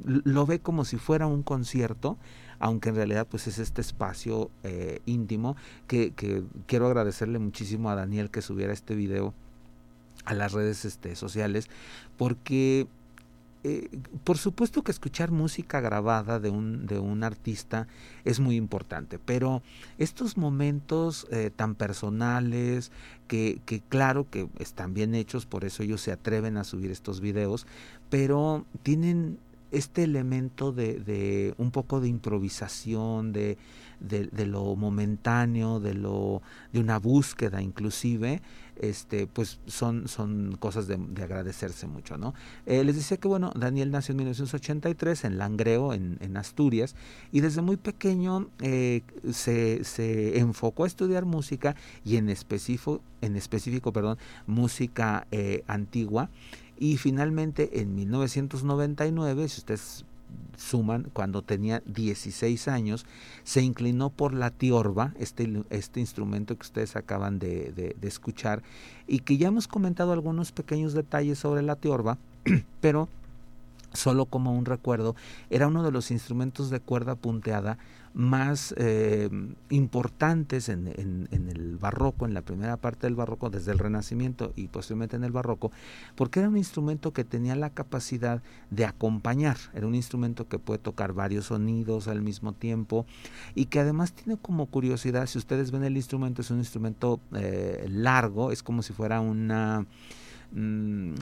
lo 0.04 0.46
ve 0.46 0.60
como 0.60 0.84
si 0.84 0.98
fuera 0.98 1.26
un 1.26 1.42
concierto, 1.42 2.16
aunque 2.60 2.90
en 2.90 2.94
realidad 2.94 3.26
pues 3.28 3.48
es 3.48 3.58
este 3.58 3.80
espacio 3.80 4.52
eh, 4.62 5.00
íntimo 5.04 5.56
que, 5.88 6.12
quiero 6.68 6.86
agradecerle 6.86 7.40
muchísimo 7.40 7.90
a 7.90 7.96
Daniel 7.96 8.30
que 8.30 8.40
subiera 8.40 8.72
este 8.72 8.94
video 8.94 9.34
a 10.26 10.34
las 10.34 10.52
redes 10.52 10.84
este, 10.84 11.16
sociales 11.16 11.68
porque 12.16 12.86
eh, 13.66 13.88
por 14.24 14.36
supuesto 14.36 14.82
que 14.82 14.92
escuchar 14.92 15.30
música 15.30 15.80
grabada 15.80 16.38
de 16.38 16.50
un, 16.50 16.86
de 16.86 16.98
un 16.98 17.24
artista 17.24 17.88
es 18.26 18.38
muy 18.38 18.56
importante, 18.56 19.18
pero 19.18 19.62
estos 19.96 20.36
momentos 20.36 21.26
eh, 21.30 21.50
tan 21.54 21.74
personales, 21.74 22.92
que, 23.26 23.62
que, 23.64 23.80
claro 23.80 24.28
que 24.28 24.48
están 24.58 24.92
bien 24.92 25.14
hechos, 25.14 25.46
por 25.46 25.64
eso 25.64 25.82
ellos 25.82 26.02
se 26.02 26.12
atreven 26.12 26.58
a 26.58 26.64
subir 26.64 26.90
estos 26.90 27.20
videos, 27.20 27.66
pero 28.10 28.66
tienen 28.82 29.38
este 29.74 30.04
elemento 30.04 30.72
de, 30.72 31.00
de 31.00 31.54
un 31.58 31.70
poco 31.70 32.00
de 32.00 32.08
improvisación, 32.08 33.32
de, 33.32 33.58
de, 34.00 34.46
lo 34.46 34.76
momentáneo, 34.76 35.80
de 35.80 35.94
lo 35.94 36.42
de 36.72 36.80
una 36.80 36.98
búsqueda 36.98 37.62
inclusive, 37.62 38.42
este, 38.80 39.26
pues 39.26 39.60
son, 39.66 40.08
son 40.08 40.56
cosas 40.58 40.86
de, 40.86 40.98
agradecerse 41.22 41.86
mucho, 41.86 42.16
¿no? 42.16 42.34
Eh, 42.66 42.84
les 42.84 42.96
decía 42.96 43.16
que 43.16 43.28
bueno, 43.28 43.52
Daniel 43.54 43.90
nació 43.90 44.12
en 44.12 44.18
1983 44.18 45.24
en 45.24 45.38
Langreo, 45.38 45.92
en, 45.92 46.36
Asturias, 46.36 46.96
y 47.30 47.40
desde 47.40 47.62
muy 47.62 47.76
pequeño 47.76 48.48
eh, 48.60 49.02
se, 49.32 49.84
se, 49.84 50.38
enfocó 50.38 50.84
a 50.84 50.86
estudiar 50.86 51.24
música 51.24 51.76
y 52.04 52.16
en 52.16 52.28
específico, 52.28 53.00
en 53.20 53.36
específico, 53.36 53.92
perdón, 53.92 54.18
música 54.46 55.26
eh, 55.30 55.62
antigua. 55.66 56.30
Y 56.76 56.96
finalmente 56.96 57.80
en 57.80 57.94
1999, 57.94 59.48
si 59.48 59.60
ustedes 59.60 60.04
suman, 60.56 61.08
cuando 61.12 61.42
tenía 61.42 61.82
16 61.86 62.68
años, 62.68 63.06
se 63.42 63.62
inclinó 63.62 64.10
por 64.10 64.34
la 64.34 64.50
tiorba, 64.50 65.12
este, 65.18 65.64
este 65.70 66.00
instrumento 66.00 66.56
que 66.56 66.62
ustedes 66.62 66.96
acaban 66.96 67.38
de, 67.38 67.96
escuchar, 68.02 68.62
y 69.06 69.20
que 69.20 69.36
ya 69.36 69.48
hemos 69.48 69.68
comentado 69.68 70.12
algunos 70.12 70.52
pequeños 70.52 70.92
detalles 70.94 71.38
sobre 71.38 71.62
la 71.62 71.76
tiorba, 71.76 72.18
pero 72.80 73.08
solo 73.92 74.26
como 74.26 74.52
un 74.52 74.64
recuerdo, 74.64 75.14
era 75.50 75.68
uno 75.68 75.82
de 75.82 75.92
los 75.92 76.10
instrumentos 76.10 76.70
de 76.70 76.80
cuerda 76.80 77.14
punteada 77.14 77.78
más 78.12 78.74
eh, 78.76 79.28
importantes 79.70 80.68
en, 80.68 80.88
en, 80.96 81.48
barroco, 81.78 82.26
en 82.26 82.34
la 82.34 82.42
primera 82.42 82.76
parte 82.76 83.06
del 83.06 83.14
barroco, 83.14 83.50
desde 83.50 83.72
el 83.72 83.78
Renacimiento 83.78 84.52
y 84.56 84.68
posteriormente 84.68 85.16
en 85.16 85.24
el 85.24 85.32
barroco, 85.32 85.70
porque 86.14 86.40
era 86.40 86.48
un 86.48 86.56
instrumento 86.56 87.12
que 87.12 87.24
tenía 87.24 87.56
la 87.56 87.70
capacidad 87.70 88.42
de 88.70 88.84
acompañar, 88.84 89.56
era 89.74 89.86
un 89.86 89.94
instrumento 89.94 90.48
que 90.48 90.58
puede 90.58 90.78
tocar 90.78 91.12
varios 91.12 91.46
sonidos 91.46 92.08
al 92.08 92.22
mismo 92.22 92.52
tiempo 92.52 93.06
y 93.54 93.66
que 93.66 93.80
además 93.80 94.12
tiene 94.12 94.38
como 94.38 94.66
curiosidad, 94.66 95.26
si 95.26 95.38
ustedes 95.38 95.70
ven 95.70 95.84
el 95.84 95.96
instrumento, 95.96 96.42
es 96.42 96.50
un 96.50 96.58
instrumento 96.58 97.20
eh, 97.34 97.86
largo, 97.88 98.50
es 98.52 98.62
como 98.62 98.82
si 98.82 98.92
fuera 98.92 99.20
una 99.20 99.86
Mm, 100.54 101.14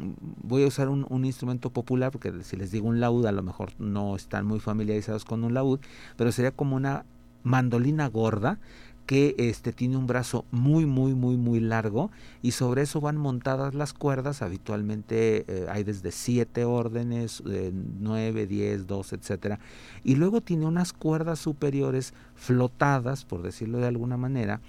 voy 0.42 0.64
a 0.64 0.66
usar 0.66 0.90
un, 0.90 1.24
instrumento 1.24 1.70
popular, 1.70 2.12
porque 2.12 2.32
si 2.42 2.56
les 2.56 2.70
digo 2.70 2.86
un 2.88 3.00
laúd, 3.00 3.24
a 3.26 3.32
lo 3.32 3.42
mejor 3.42 3.70
no 3.78 4.14
están 4.14 4.46
muy 4.46 4.60
familiarizados 4.60 5.24
con 5.24 5.42
un 5.42 5.54
laúd, 5.54 5.80
pero 6.16 6.32
sería 6.32 6.50
como 6.50 6.76
una 6.76 7.06
mandolina 7.42 8.06
gorda 8.08 8.58
que 9.12 9.34
este 9.36 9.74
tiene 9.74 9.98
un 9.98 10.06
brazo 10.06 10.46
muy 10.52 10.86
muy 10.86 11.12
muy 11.12 11.36
muy 11.36 11.60
largo 11.60 12.10
y 12.40 12.52
sobre 12.52 12.80
eso 12.80 12.98
van 12.98 13.18
montadas 13.18 13.74
las 13.74 13.92
cuerdas. 13.92 14.40
Habitualmente 14.40 15.44
eh, 15.48 15.66
hay 15.68 15.84
desde 15.84 16.12
siete 16.12 16.64
órdenes 16.64 17.42
eh, 17.46 17.72
nueve 17.74 18.46
diez 18.46 18.86
dos 18.86 19.12
etcétera. 19.12 19.58
Y 20.02 20.14
luego 20.14 20.40
tiene 20.40 20.64
unas 20.64 20.94
cuerdas 20.94 21.40
superiores 21.40 22.14
flotadas 22.36 23.26
por 23.26 23.42
decirlo 23.42 23.76
de 23.80 23.88
alguna 23.88 24.16
manera 24.16 24.62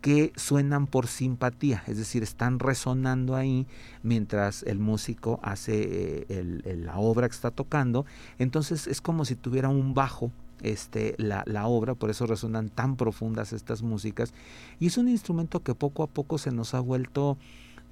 que 0.00 0.32
suenan 0.36 0.86
por 0.86 1.08
simpatía, 1.08 1.82
es 1.88 1.96
decir, 1.96 2.22
están 2.22 2.60
resonando 2.60 3.34
ahí 3.34 3.66
mientras 4.04 4.62
el 4.62 4.78
músico 4.78 5.40
hace 5.42 6.24
eh, 6.28 6.76
la 6.84 6.98
obra 6.98 7.28
que 7.28 7.34
está 7.34 7.50
tocando, 7.50 8.06
entonces 8.38 8.86
es 8.86 9.00
como 9.00 9.24
si 9.24 9.34
tuviera 9.34 9.68
un 9.68 9.94
bajo 9.94 10.30
este, 10.62 11.14
la, 11.18 11.42
la, 11.46 11.66
obra, 11.66 11.94
por 11.94 12.10
eso 12.10 12.26
resonan 12.26 12.68
tan 12.68 12.96
profundas 12.96 13.52
estas 13.52 13.82
músicas, 13.82 14.32
y 14.80 14.86
es 14.86 14.98
un 14.98 15.08
instrumento 15.08 15.60
que 15.60 15.74
poco 15.74 16.02
a 16.02 16.06
poco 16.06 16.38
se 16.38 16.50
nos 16.50 16.74
ha 16.74 16.80
vuelto 16.80 17.38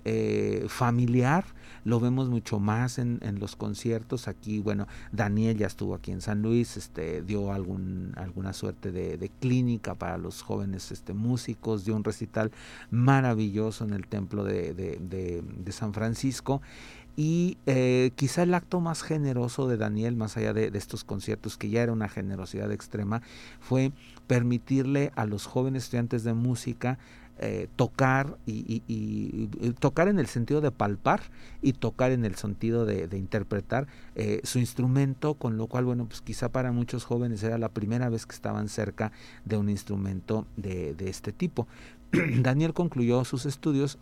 eh, 0.09 0.67
familiar, 0.69 1.45
lo 1.83 1.99
vemos 1.99 2.29
mucho 2.29 2.61
más 2.61 3.01
en, 3.01 3.19
en, 3.23 3.41
los 3.41 3.57
conciertos. 3.57 4.29
Aquí, 4.29 4.61
bueno, 4.61 4.87
Daniel 5.11 5.59
ya 5.59 5.67
estuvo 5.67 5.97
aquí 5.97 6.13
en 6.13 6.21
San 6.21 6.43
Luis, 6.43 6.77
este, 6.77 7.23
dio 7.23 7.53
algún, 7.53 8.13
alguna 8.17 8.53
suerte 8.53 8.93
de, 8.93 9.31
clínica 9.41 9.97
para 9.97 10.17
los 10.17 10.43
jóvenes 10.43 10.93
este, 10.93 11.13
músicos, 11.13 11.85
dio 11.85 11.97
un 11.97 12.05
recital 12.05 12.53
maravilloso 12.93 13.85
en 13.85 13.95
el 13.95 14.07
templo 14.07 14.45
de, 14.45 14.75
de 14.75 15.73
San 15.73 15.93
Francisco. 15.93 16.63
Y 17.17 17.57
eh, 17.65 18.11
quizá 18.15 18.43
el 18.43 18.53
acto 18.53 18.81
más 18.81 19.03
generoso 19.03 19.67
de 19.67 19.79
Daniel, 19.79 20.17
más 20.17 20.37
allá 20.37 20.53
de, 20.53 20.71
estos 20.75 21.03
conciertos, 21.03 21.57
que 21.57 21.71
ya 21.71 21.83
era 21.83 21.93
una 21.93 22.09
generosidad 22.09 22.71
extrema, 22.71 23.23
fue 23.59 23.93
permitirle 24.27 25.13
a 25.17 25.25
los 25.25 25.47
jóvenes 25.47 25.85
estudiantes 25.85 26.25
de 26.25 26.35
música 26.35 26.99
eh, 27.39 27.69
tocar 27.77 28.39
y, 28.47 28.81
tocar 29.79 30.09
en 30.09 30.19
el 30.19 30.27
sentido 30.27 30.63
de 30.63 30.71
palpar 30.71 31.21
y 31.61 31.75
tocar 31.75 32.11
en 32.11 32.25
el 32.25 32.35
sentido 32.35 32.85
de, 32.85 33.09
interpretar 33.17 33.87
eh, 34.15 34.41
su 34.45 34.59
instrumento, 34.59 35.35
con 35.35 35.57
lo 35.57 35.69
cual, 35.69 35.87
bueno, 35.87 36.07
pues 36.07 36.21
quizá 36.21 36.51
para 36.51 36.71
muchos 36.71 37.05
jóvenes 37.05 37.43
era 37.43 37.57
la 37.57 37.71
primera 37.71 38.11
vez 38.11 38.27
que 38.27 38.35
estaban 38.35 38.69
cerca 38.69 39.11
de 39.47 39.57
un 39.57 39.71
instrumento 39.71 40.47
de, 40.57 40.95
de 40.95 41.09
este 41.09 41.33
tipo. 41.33 41.67
Daniel 42.41 42.75
concluyó 42.75 43.25
sus 43.25 43.47
estudios 43.47 43.99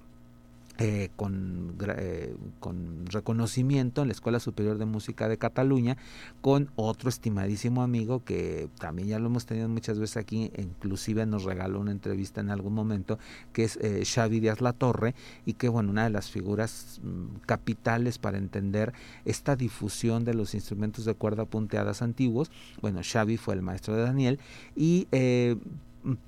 eh, 0.79 1.11
con, 1.15 1.77
eh, 1.97 2.35
con, 2.59 3.07
reconocimiento 3.07 4.03
en 4.03 4.09
la 4.09 4.13
Escuela 4.13 4.41
Superior 4.41 4.77
de 4.77 4.87
Música 4.87 5.29
de 5.29 5.39
Cataluña 5.39 5.97
con 6.41 6.69
otro 6.75 7.09
estimadísimo 7.09 7.85
amigo 7.85 8.25
que 8.25 8.69
también 8.81 9.07
ya 9.07 9.21
lo 9.21 9.27
hemos 9.27 9.47
tenido 9.47 9.69
muchas 9.69 10.01
veces 10.01 10.17
aquí, 10.17 10.51
inclusive 10.59 11.27
nos 11.27 11.45
regaló 11.45 11.79
una 11.79 11.93
entrevista 11.93 12.41
en 12.41 12.51
algún 12.51 12.75
momento, 12.75 13.21
que 13.53 13.63
es 13.63 13.77
eh, 13.77 14.03
Xavi 14.05 14.41
Díaz 14.41 14.61
La 14.61 14.73
Torre 14.73 15.15
y 15.47 15.53
que 15.53 15.69
bueno, 15.69 15.91
una 15.91 16.03
de 16.03 16.11
las 16.11 16.29
figuras 16.29 17.01
mm, 17.05 17.37
capitales 17.47 18.19
para 18.19 18.39
entender 18.39 18.93
esta 19.25 19.55
difusión 19.55 20.25
de 20.25 20.35
los 20.35 20.55
instrumentos 20.55 21.05
de 21.05 21.15
cuerda 21.15 21.45
punteadas 21.45 22.03
antiguos, 22.03 22.51
bueno, 22.83 23.01
Xavi 23.01 23.37
fue 23.37 23.55
el 23.55 23.63
maestro 23.63 23.95
de 23.95 24.03
Daniel 24.03 24.41
y 24.75 25.07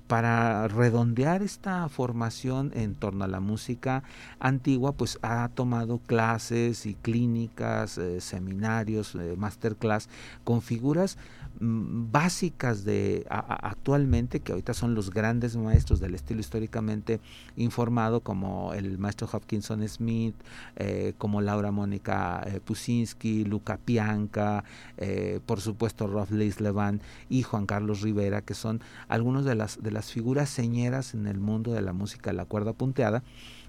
para 0.07 0.67
redondear 0.67 1.43
esta 1.43 1.87
formación 1.89 2.71
en 2.73 2.95
torno 2.95 3.25
a 3.25 3.27
la 3.27 3.39
música 3.39 4.03
antigua, 4.39 4.93
pues 4.93 5.19
ha 5.21 5.47
tomado 5.49 5.99
clases 5.99 6.85
y 6.85 6.95
clínicas, 6.95 7.97
eh, 7.97 8.21
seminarios, 8.21 9.15
eh, 9.15 9.35
masterclass 9.37 10.09
con 10.43 10.61
figuras 10.61 11.17
básicas 11.59 12.83
de 12.83 13.25
actualmente 13.29 14.39
que 14.39 14.51
ahorita 14.51 14.73
son 14.73 14.93
los 14.93 15.11
grandes 15.11 15.55
maestros 15.55 15.99
del 15.99 16.15
estilo 16.15 16.39
históricamente 16.39 17.19
informado 17.55 18.21
como 18.21 18.73
el 18.73 18.97
maestro 18.97 19.27
Hopkinson 19.31 19.87
Smith 19.87 20.35
eh, 20.75 21.13
como 21.17 21.41
Laura 21.41 21.71
Mónica 21.71 22.43
eh, 22.45 22.59
Pusinski 22.63 23.43
Luca 23.45 23.77
Pianca 23.77 24.63
eh, 24.97 25.39
por 25.45 25.61
supuesto 25.61 26.07
Rolf 26.07 26.31
Leislevan 26.31 27.01
y 27.29 27.41
Juan 27.41 27.65
Carlos 27.65 28.01
Rivera 28.01 28.41
que 28.41 28.53
son 28.53 28.81
algunos 29.07 29.45
de 29.45 29.55
las 29.55 29.81
de 29.81 29.91
las 29.91 30.11
figuras 30.11 30.49
señeras 30.49 31.13
en 31.13 31.27
el 31.27 31.39
mundo 31.39 31.73
de 31.73 31.81
la 31.81 31.93
música 31.93 32.29
de 32.29 32.37
la 32.37 32.45
cuerda 32.45 32.73
punteada 32.73 33.23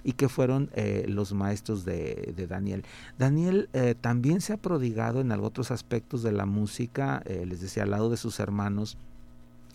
y 0.05 0.13
que 0.13 0.29
fueron 0.29 0.71
eh, 0.75 1.07
los 1.09 1.33
maestros 1.33 1.85
de, 1.85 2.35
Daniel. 2.49 2.85
Daniel 3.19 3.69
eh, 3.73 3.95
también 4.01 4.41
se 4.41 4.53
ha 4.53 4.57
prodigado 4.57 5.21
en 5.21 5.33
otros 5.33 5.71
aspectos 5.71 6.23
de 6.23 6.33
la 6.33 6.47
música, 6.47 7.23
eh, 7.25 7.45
les 7.47 7.61
decía, 7.61 7.85
al 7.85 7.91
lado 7.91 8.11
de 8.11 8.17
sus 8.17 8.41
hermanos, 8.41 8.97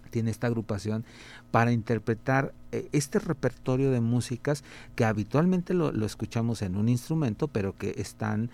tiene 0.10 0.30
esta 0.30 0.46
agrupación 0.46 1.06
para 1.50 1.72
interpretar 1.72 2.54
eh, 2.72 2.88
este 2.92 3.18
repertorio 3.18 3.90
de 3.90 4.00
músicas 4.00 4.64
que 4.96 5.06
habitualmente 5.06 5.74
lo, 5.74 5.90
escuchamos 6.06 6.62
en 6.62 6.76
un 6.76 6.88
instrumento, 6.88 7.48
pero 7.48 7.76
que 7.76 7.96
están 7.98 8.52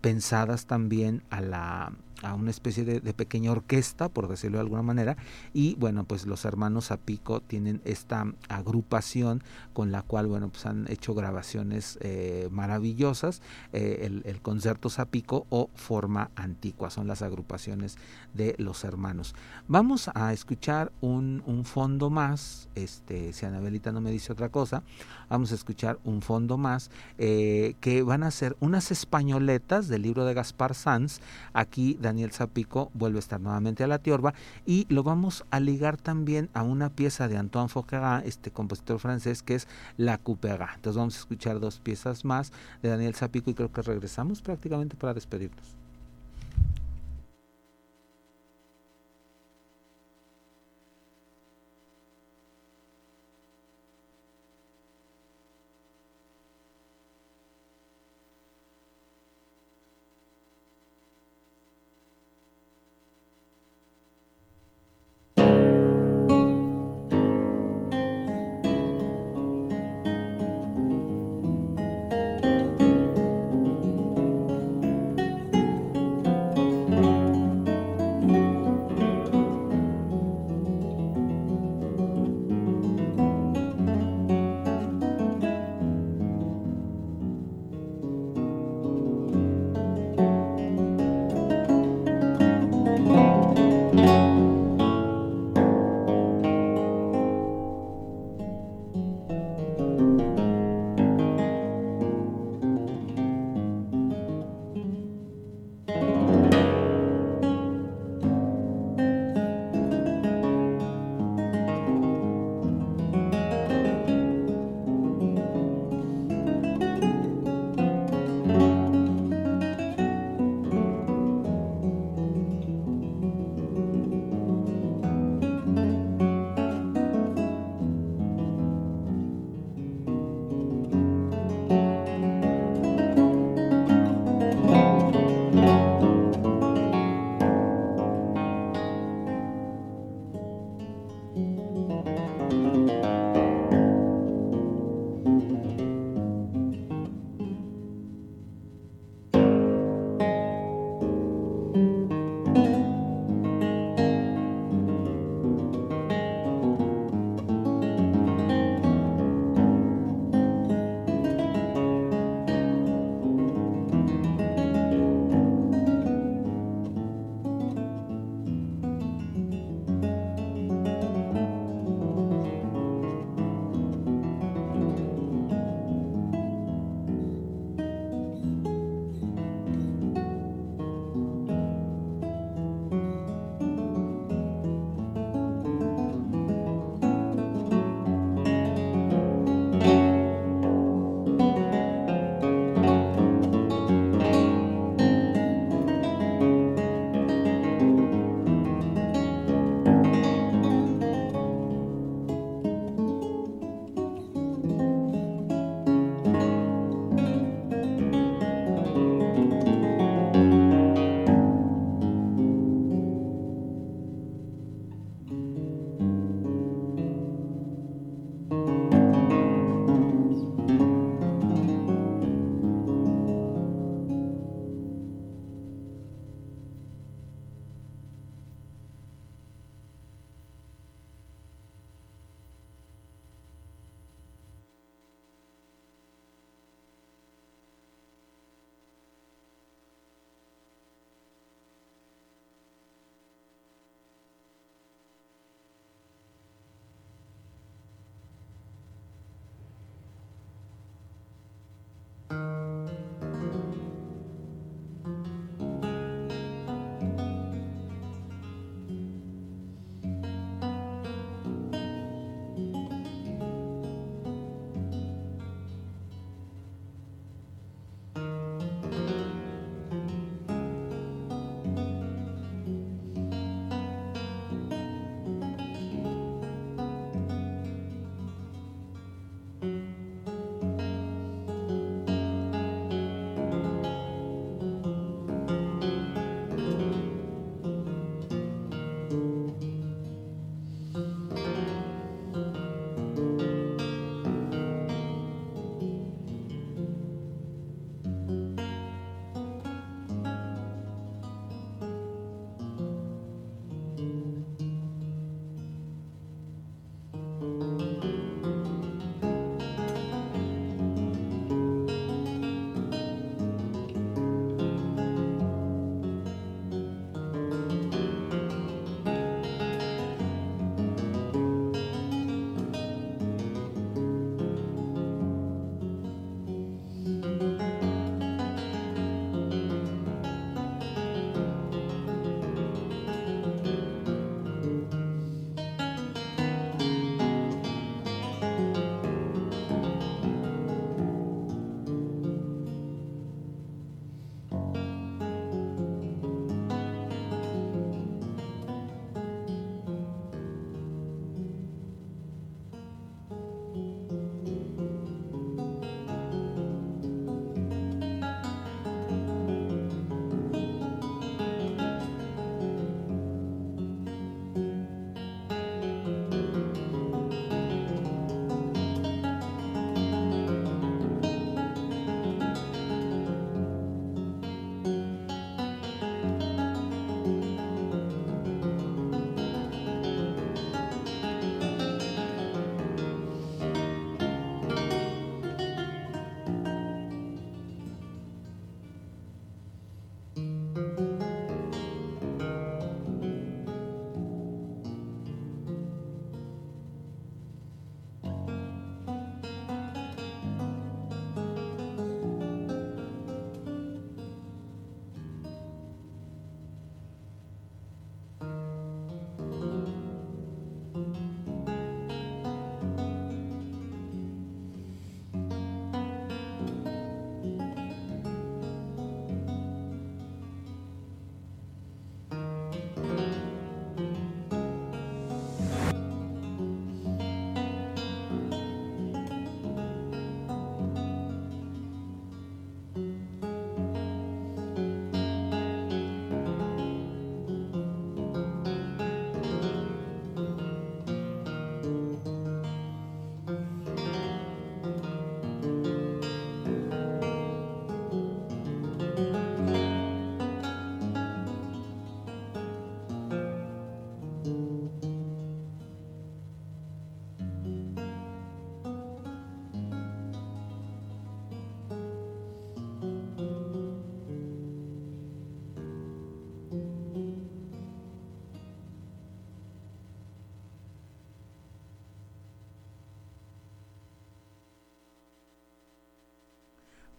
pensadas 0.00 0.66
también 0.66 1.22
a 1.30 1.40
la 1.40 1.92
a 2.22 2.34
una 2.34 2.50
especie 2.50 2.84
de, 2.84 3.00
pequeña 3.12 3.52
orquesta, 3.52 4.08
por 4.08 4.28
decirlo 4.28 4.58
de 4.58 4.62
alguna 4.62 4.82
manera, 4.82 5.16
y 5.52 5.74
bueno, 5.74 6.04
pues 6.04 6.26
los 6.26 6.44
hermanos 6.44 6.86
Zapico 6.88 7.40
tienen 7.40 7.80
esta 7.84 8.24
agrupación 8.48 9.42
con 9.72 9.92
la 9.92 10.02
cual, 10.02 10.28
bueno, 10.28 10.48
pues 10.48 10.66
han 10.66 10.90
hecho 10.90 11.14
grabaciones 11.14 11.98
eh, 12.00 12.48
maravillosas, 12.50 13.42
eh, 13.72 14.22
el, 14.24 14.40
concierto 14.40 14.88
Zapico 14.90 15.46
o 15.50 15.70
Forma 15.74 16.30
Antigua, 16.36 16.90
son 16.90 17.06
las 17.06 17.22
agrupaciones 17.22 17.96
de 18.34 18.54
los 18.58 18.84
hermanos. 18.84 19.34
Vamos 19.68 20.10
a 20.14 20.32
escuchar 20.32 20.92
un, 21.00 21.42
fondo 21.64 22.10
más, 22.10 22.68
este, 22.74 23.32
si 23.32 23.46
Anabelita 23.46 23.92
no 23.92 24.00
me 24.00 24.10
dice 24.10 24.32
otra 24.32 24.48
cosa, 24.48 24.82
vamos 25.28 25.52
a 25.52 25.54
escuchar 25.54 25.98
un 26.04 26.22
fondo 26.22 26.56
más, 26.56 26.90
eh, 27.18 27.74
que 27.80 28.02
van 28.02 28.22
a 28.22 28.30
ser 28.30 28.56
unas 28.60 28.90
españoletas 28.90 29.88
del 29.88 30.02
libro 30.02 30.24
de 30.24 30.34
Gaspar 30.34 30.74
Sanz, 30.74 31.20
aquí 31.52 31.96
Daniel 32.12 32.30
Zapico 32.30 32.90
vuelve 32.92 33.18
a 33.18 33.20
estar 33.20 33.40
nuevamente 33.40 33.84
a 33.84 33.86
la 33.86 33.98
tiorba 33.98 34.34
y 34.66 34.86
lo 34.90 35.02
vamos 35.02 35.44
a 35.50 35.60
ligar 35.60 35.96
también 35.96 36.50
a 36.52 36.62
una 36.62 36.90
pieza 36.90 37.26
de 37.26 37.38
Antoine 37.38 37.70
Fauquerat, 37.70 38.26
este 38.26 38.50
compositor 38.50 38.98
francés 38.98 39.42
que 39.42 39.54
es 39.54 39.66
La 39.96 40.18
Coupera. 40.18 40.72
Entonces 40.74 40.98
vamos 40.98 41.16
a 41.16 41.20
escuchar 41.20 41.58
dos 41.58 41.80
piezas 41.80 42.26
más 42.26 42.52
de 42.82 42.90
Daniel 42.90 43.14
Zapico 43.14 43.50
y 43.50 43.54
creo 43.54 43.72
que 43.72 43.80
regresamos 43.80 44.42
prácticamente 44.42 44.94
para 44.94 45.14
despedirnos. 45.14 45.81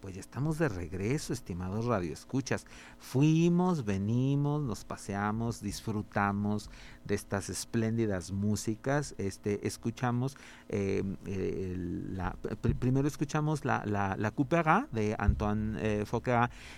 Pues 0.04 0.16
ya 0.16 0.20
estamos 0.20 0.58
de 0.58 0.68
regreso, 0.68 1.32
estimados 1.32 1.86
radioescuchas. 1.86 2.66
Fuimos, 2.98 3.86
venimos, 3.86 4.62
nos 4.62 4.84
paseamos, 4.84 5.62
disfrutamos 5.62 6.68
de 7.06 7.14
estas 7.14 7.48
espléndidas 7.48 8.30
músicas. 8.30 9.14
Este, 9.16 9.66
escuchamos, 9.66 10.36
em, 10.68 11.16
primero 12.78 13.08
escuchamos 13.08 13.64
la, 13.64 13.82
la, 13.86 14.14
la 14.18 14.86
de 14.92 15.16
Antoine 15.18 15.78
eh, 15.80 16.04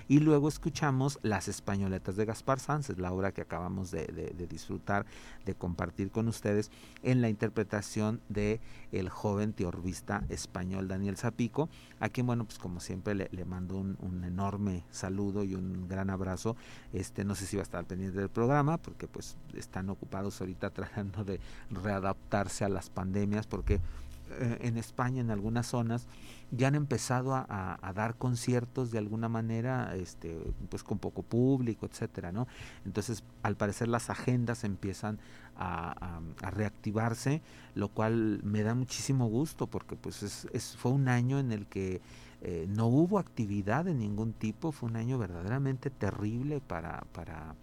y 0.06 0.20
luego 0.20 0.46
escuchamos 0.46 1.18
Las 1.22 1.48
Españoletas 1.48 2.14
de 2.14 2.26
Gaspar 2.26 2.60
Sanz, 2.60 2.90
es 2.90 2.98
la 2.98 3.12
obra 3.12 3.32
que 3.32 3.40
acabamos 3.40 3.90
de, 3.90 4.06
de 4.06 4.46
disfrutar, 4.46 5.04
de 5.44 5.54
compartir 5.56 6.12
con 6.12 6.28
ustedes 6.28 6.70
en 7.02 7.22
la 7.22 7.28
interpretación 7.28 8.20
de 8.28 8.60
el 8.92 9.08
joven 9.08 9.52
teorbista 9.52 10.22
español 10.28 10.86
Daniel 10.86 11.16
Zapico, 11.16 11.68
a 11.98 12.08
quien, 12.08 12.26
bueno, 12.26 12.44
pues 12.44 12.60
como 12.60 12.78
siempre 12.78 13.15
le, 13.16 13.44
mando 13.44 13.76
un, 13.78 14.24
enorme 14.24 14.84
saludo 14.90 15.44
y 15.44 15.54
un 15.54 15.88
gran 15.88 16.10
abrazo. 16.10 16.56
Este, 16.92 17.24
no 17.24 17.34
sé 17.34 17.46
si 17.46 17.56
va 17.56 17.62
a 17.62 17.64
estar 17.64 17.84
pendiente 17.84 18.18
del 18.18 18.28
programa, 18.28 18.78
porque 18.78 19.06
pues 19.06 19.36
están 19.54 19.90
ocupados 19.90 20.40
ahorita 20.40 20.70
tratando 20.74 21.24
de 21.24 21.40
readaptarse 21.70 22.64
a 22.64 22.68
las 22.68 22.90
pandemias, 22.90 23.46
porque 23.46 23.80
eh, 24.30 24.58
en 24.62 24.76
España, 24.76 25.20
en 25.20 25.30
algunas 25.30 25.66
zonas, 25.66 26.06
ya 26.50 26.68
han 26.68 26.74
empezado 26.74 27.34
a, 27.34 27.92
dar 27.94 28.16
conciertos 28.16 28.90
de 28.90 28.98
alguna 28.98 29.28
manera, 29.28 29.94
este, 29.96 30.36
pues 30.68 30.82
con 30.82 30.98
poco 30.98 31.22
público, 31.22 31.86
etcétera, 31.86 32.32
¿no? 32.32 32.46
Entonces, 32.84 33.24
al 33.42 33.56
parecer 33.56 33.88
las 33.88 34.10
agendas 34.10 34.64
empiezan 34.64 35.18
a, 35.56 36.20
reactivarse, 36.40 37.40
lo 37.74 37.88
cual 37.88 38.40
me 38.42 38.62
da 38.62 38.74
muchísimo 38.74 39.26
gusto, 39.26 39.66
porque 39.66 39.96
pues 39.96 40.22
es, 40.22 40.76
fue 40.76 40.92
un 40.92 41.08
año 41.08 41.38
en 41.38 41.52
el 41.52 41.66
que 41.66 42.00
eh, 42.42 42.66
no 42.68 42.86
hubo 42.86 43.18
actividad 43.18 43.84
de 43.84 43.94
ningún 43.94 44.32
tipo, 44.32 44.72
fue 44.72 44.88
un 44.88 44.96
año 44.96 45.18
verdaderamente 45.18 45.90
terrible 45.90 46.60
para, 46.60 47.04
para 47.12 47.54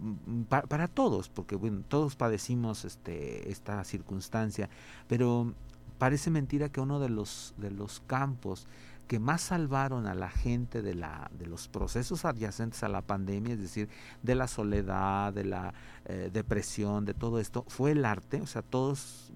mm, 0.00 0.42
para, 0.42 0.88
todos, 0.88 1.28
porque 1.28 1.56
bueno, 1.56 1.82
todos 1.88 2.16
padecimos 2.16 2.84
este, 2.84 3.50
esta 3.50 3.82
circunstancia, 3.84 4.68
pero 5.08 5.52
parece 5.98 6.30
mentira 6.30 6.68
que 6.68 6.80
uno 6.80 7.00
de 7.00 7.08
los, 7.08 7.54
de 7.56 7.70
los 7.70 8.00
campos 8.06 8.66
que 9.06 9.18
más 9.18 9.40
salvaron 9.40 10.06
a 10.06 10.14
la 10.14 10.30
gente 10.30 10.82
de, 10.82 10.94
la, 10.94 11.30
de 11.38 11.46
los 11.46 11.68
procesos 11.68 12.24
adyacentes 12.24 12.82
a 12.82 12.88
la 12.88 13.02
pandemia, 13.02 13.54
es 13.54 13.60
decir, 13.60 13.88
de 14.22 14.34
la 14.34 14.48
soledad, 14.48 15.32
de 15.32 15.44
la 15.44 15.74
eh, 16.06 16.30
depresión, 16.32 17.04
de 17.04 17.14
todo 17.14 17.38
esto, 17.38 17.64
fue 17.68 17.92
el 17.92 18.04
arte. 18.04 18.40
O 18.40 18.46
sea, 18.46 18.62
todos, 18.62 19.32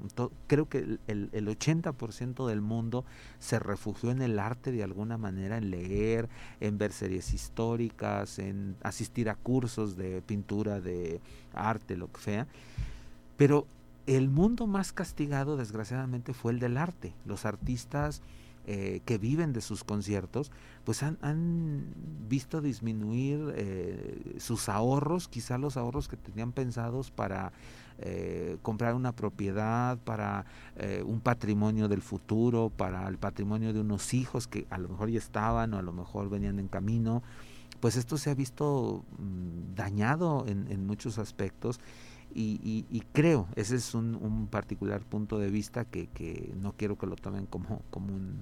creo 0.49 0.69
que 0.69 0.99
el, 1.07 1.31
el 1.33 1.47
80% 1.47 2.47
del 2.47 2.61
mundo 2.61 3.05
se 3.39 3.59
refugió 3.59 4.11
en 4.11 4.23
el 4.23 4.39
arte 4.39 4.73
de 4.73 4.83
alguna 4.83 5.17
manera, 5.19 5.57
en 5.57 5.71
leer, 5.71 6.29
en 6.61 6.77
ver 6.77 6.93
series 6.93 7.33
históricas, 7.33 8.39
en 8.39 8.77
asistir 8.83 9.31
a 9.31 9.37
cursos 9.37 9.97
de 9.97 10.21
pintura, 10.23 10.81
de 10.81 11.21
arte, 11.55 11.97
lo 11.97 12.11
que 12.11 12.21
sea. 12.21 12.47
Pero 13.37 13.67
el 14.07 14.29
mundo 14.29 14.67
más 14.67 14.93
castigado, 14.93 15.57
desgraciadamente, 15.57 16.35
fue 16.35 16.53
el 16.53 16.59
del 16.59 16.77
arte. 16.77 17.15
Los 17.25 17.47
artistas 17.47 18.23
eh, 18.67 19.01
que 19.05 19.19
viven 19.19 19.53
de 19.53 19.61
sus 19.63 19.85
conciertos, 19.85 20.53
pues 20.85 21.03
han, 21.03 21.95
visto 22.29 22.61
disminuir 22.61 23.53
eh, 23.57 24.37
sus 24.39 24.69
ahorros, 24.69 25.29
quizá 25.29 25.59
los 25.59 25.77
ahorros 25.77 26.09
que 26.09 26.17
tenían 26.17 26.53
pensados 26.53 27.11
para 27.11 27.53
eh, 27.99 28.59
comprar 28.63 28.95
una 28.95 29.13
propiedad, 29.13 29.99
para 29.99 30.45
un 31.05 31.21
patrimonio 31.21 31.89
del 31.89 32.03
futuro, 32.03 32.71
para 32.75 33.09
el 33.09 33.19
patrimonio 33.19 33.73
de 33.73 33.81
unos 33.81 34.15
hijos 34.15 34.47
que 34.47 34.67
a 34.71 34.79
lo 34.79 34.89
mejor 34.89 35.11
ya 35.11 35.19
estaban 35.19 35.75
o 35.75 35.79
a 35.79 35.83
lo 35.83 35.93
mejor 35.93 36.29
venían 36.31 36.59
en 36.59 36.69
camino. 36.69 37.23
Pues 37.81 37.97
esto 37.97 38.19
se 38.19 38.31
ha 38.31 38.35
visto 38.35 39.05
mm, 39.19 39.75
dañado 39.75 40.45
en, 40.47 40.71
en 40.71 40.87
muchos 40.87 41.19
aspectos 41.19 41.81
y, 42.35 43.03
creo, 43.13 43.49
ese 43.57 43.77
es 43.77 43.95
un, 43.95 44.49
particular 44.51 45.01
punto 45.01 45.39
de 45.39 45.51
vista 45.51 45.85
que, 45.85 46.53
no 46.61 46.73
quiero 46.73 46.97
que 46.97 47.07
lo 47.07 47.17
tomen 47.17 47.47
como, 47.47 47.83
como, 47.91 48.15
un, 48.15 48.41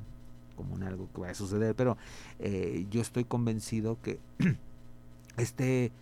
como 0.57 0.75
un 0.75 0.83
algo 0.83 1.09
que 1.15 1.21
vaya 1.21 1.33
a 1.33 1.37
suceder, 1.37 1.75
pero 1.75 1.97
eh, 2.39 2.87
yo 2.91 3.01
estoy 3.01 3.25
convencido 3.25 3.99
que 4.03 4.19
este, 5.37 5.93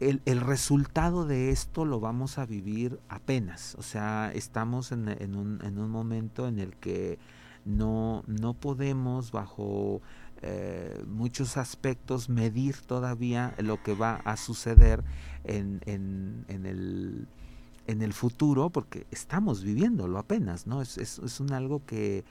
el, 0.00 0.20
el, 0.24 0.40
resultado 0.40 1.26
de 1.26 1.50
esto 1.50 1.84
lo 1.84 2.00
vamos 2.00 2.38
a 2.38 2.46
vivir 2.46 2.98
apenas, 3.08 3.74
o 3.78 3.82
sea, 3.82 4.32
estamos 4.34 4.92
en, 4.92 5.08
en, 5.08 5.36
un, 5.36 5.60
en 5.64 5.78
un 5.78 5.90
momento 5.90 6.48
en 6.48 6.58
el 6.58 6.74
que 6.76 7.18
no, 7.64 8.24
no 8.26 8.54
podemos 8.54 9.30
bajo 9.30 10.00
eh, 10.42 11.04
muchos 11.06 11.56
aspectos 11.56 12.28
medir 12.28 12.76
todavía 12.80 13.54
lo 13.58 13.82
que 13.82 13.94
va 13.94 14.16
a 14.24 14.36
suceder 14.36 15.04
en, 15.44 15.80
en, 15.86 16.66
el, 16.66 17.28
en 17.86 18.02
el 18.02 18.12
futuro, 18.12 18.70
porque 18.70 19.06
estamos 19.10 19.62
viviéndolo 19.62 20.18
apenas, 20.18 20.66
¿no? 20.66 20.82
Es, 20.82 20.98
es, 20.98 21.18
es 21.20 21.40
un 21.40 21.52
algo 21.52 21.84
que, 21.86 22.24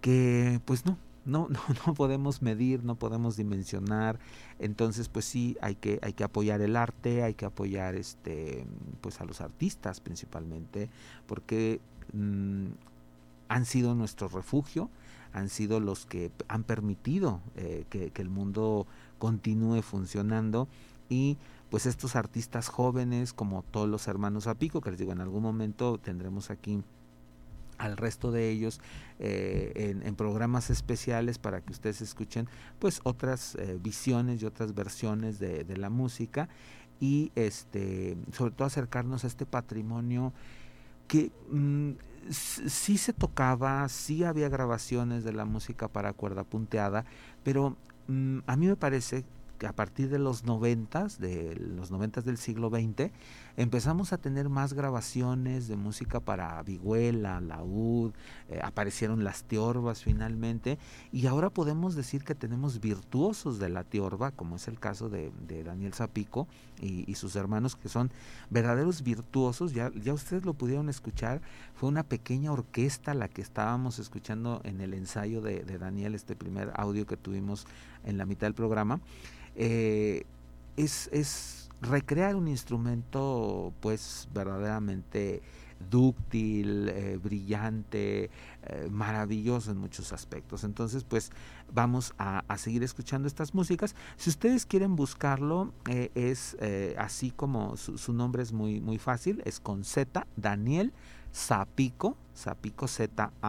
que 0.00 0.60
pues 0.64 0.84
no, 0.86 0.98
no, 1.24 1.48
no, 1.50 1.60
no 1.86 1.94
podemos 1.94 2.42
medir, 2.42 2.84
no 2.84 2.96
podemos 2.96 3.36
dimensionar. 3.36 4.18
Entonces, 4.58 5.08
pues 5.08 5.24
sí, 5.24 5.56
hay 5.60 5.74
que, 5.74 5.98
hay 6.02 6.12
que 6.12 6.24
apoyar 6.24 6.60
el 6.60 6.76
arte, 6.76 7.22
hay 7.22 7.34
que 7.34 7.44
apoyar 7.44 7.94
este, 7.94 8.66
pues 9.00 9.20
a 9.20 9.24
los 9.24 9.40
artistas 9.40 10.00
principalmente, 10.00 10.90
porque 11.26 11.80
mm, 12.12 12.66
han 13.48 13.64
sido 13.64 13.94
nuestro 13.94 14.28
refugio, 14.28 14.90
han 15.34 15.48
sido 15.48 15.80
los 15.80 16.06
que 16.06 16.30
han 16.48 16.62
permitido 16.62 17.40
eh, 17.56 17.84
que, 17.90 18.10
el 18.14 18.30
mundo 18.30 18.86
continúe 19.18 19.82
funcionando. 19.82 20.68
Y 21.10 21.36
pues 21.70 21.86
estos 21.86 22.16
artistas 22.16 22.68
jóvenes 22.68 23.32
como 23.32 23.64
todos 23.64 23.88
los 23.88 24.06
hermanos 24.06 24.46
Apico, 24.46 24.80
que 24.80 24.90
les 24.90 24.98
digo, 24.98 25.12
en 25.12 25.20
algún 25.20 25.42
momento 25.42 25.98
tendremos 25.98 26.50
aquí 26.50 26.82
al 27.78 27.96
resto 27.96 28.30
de 28.30 28.48
ellos 28.48 28.80
eh, 29.18 29.98
en, 30.04 30.14
programas 30.14 30.70
especiales 30.70 31.38
para 31.38 31.60
que 31.60 31.72
ustedes 31.72 32.00
escuchen 32.00 32.48
pues 32.78 33.00
otras 33.02 33.56
eh, 33.56 33.76
visiones 33.82 34.40
y 34.40 34.46
otras 34.46 34.72
versiones 34.72 35.40
de, 35.40 35.76
la 35.76 35.90
música. 35.90 36.48
Y 37.00 37.32
este 37.34 38.16
sobre 38.32 38.52
todo 38.52 38.68
acercarnos 38.68 39.24
a 39.24 39.26
este 39.26 39.46
patrimonio 39.46 40.32
que 41.08 41.32
mm, 41.50 41.92
sí 42.30 42.98
se 42.98 43.12
tocaba, 43.12 43.88
sí 43.88 44.24
había 44.24 44.48
grabaciones 44.48 45.24
de 45.24 45.32
la 45.32 45.44
música 45.44 45.88
para 45.88 46.12
cuerda 46.12 46.44
punteada, 46.44 47.04
pero 47.42 47.76
mm, 48.08 48.38
a 48.46 48.56
mí 48.56 48.66
me 48.66 48.76
parece 48.76 49.24
que 49.58 49.66
a 49.66 49.72
partir 49.72 50.10
de 50.10 50.18
los 50.18 50.44
noventas, 50.44 51.18
de 51.18 51.56
los 51.56 51.90
noventas 51.90 52.24
del 52.24 52.38
siglo 52.38 52.70
XX, 52.70 53.10
empezamos 53.56 54.12
a 54.12 54.18
tener 54.18 54.48
más 54.48 54.72
grabaciones 54.72 55.68
de 55.68 55.76
música 55.76 56.20
para 56.20 56.62
vihuela, 56.62 57.40
laúd, 57.40 58.12
eh, 58.48 58.60
aparecieron 58.62 59.24
las 59.24 59.44
teorbas 59.44 60.02
finalmente, 60.02 60.78
y 61.12 61.26
ahora 61.26 61.50
podemos 61.50 61.94
decir 61.94 62.24
que 62.24 62.34
tenemos 62.34 62.80
virtuosos 62.80 63.58
de 63.58 63.68
la 63.68 63.84
teorba, 63.84 64.30
como 64.32 64.56
es 64.56 64.68
el 64.68 64.78
caso 64.78 65.08
de, 65.08 65.32
Daniel 65.64 65.94
Zapico 65.94 66.48
y, 66.80 67.14
sus 67.14 67.36
hermanos, 67.36 67.76
que 67.76 67.88
son 67.88 68.10
verdaderos 68.50 69.02
virtuosos, 69.02 69.72
ya, 69.72 69.90
ya 69.94 70.12
ustedes 70.12 70.44
lo 70.44 70.54
pudieron 70.54 70.88
escuchar, 70.88 71.40
fue 71.74 71.88
una 71.88 72.02
pequeña 72.02 72.52
orquesta 72.52 73.14
la 73.14 73.28
que 73.28 73.40
estábamos 73.40 73.98
escuchando 73.98 74.60
en 74.64 74.80
el 74.80 74.94
ensayo 74.94 75.40
de, 75.40 75.64
de 75.64 75.78
Daniel, 75.78 76.14
este 76.14 76.34
primer 76.34 76.72
audio 76.74 77.06
que 77.06 77.16
tuvimos 77.16 77.66
en 78.04 78.18
la 78.18 78.26
mitad 78.26 78.46
del 78.46 78.54
programa. 78.54 79.00
Eh, 79.56 80.24
es, 80.76 81.08
es 81.12 81.63
recrear 81.80 82.36
un 82.36 82.48
instrumento 82.48 83.72
pues 83.80 84.28
verdaderamente 84.32 85.42
dúctil, 85.90 86.88
eh, 86.88 87.18
brillante, 87.22 88.30
eh, 88.62 88.88
maravilloso 88.90 89.70
en 89.70 89.78
muchos 89.78 90.12
aspectos. 90.12 90.64
Entonces, 90.64 91.04
pues 91.04 91.30
vamos 91.72 92.14
a, 92.18 92.42
seguir 92.56 92.82
escuchando 92.82 93.28
estas 93.28 93.54
músicas. 93.54 93.94
Si 94.16 94.30
ustedes 94.30 94.64
quieren 94.64 94.96
buscarlo, 94.96 95.72
es 95.86 96.56
así 96.96 97.30
como 97.30 97.76
su, 97.76 98.12
nombre 98.12 98.42
es 98.42 98.52
muy, 98.52 98.80
muy 98.80 98.98
fácil, 98.98 99.42
es 99.44 99.60
con 99.60 99.84
Z, 99.84 100.26
Daniel 100.36 100.92
Zapico, 101.34 102.16
Zapico 102.36 102.86
Z-A-P-I-C-O, 102.86 103.40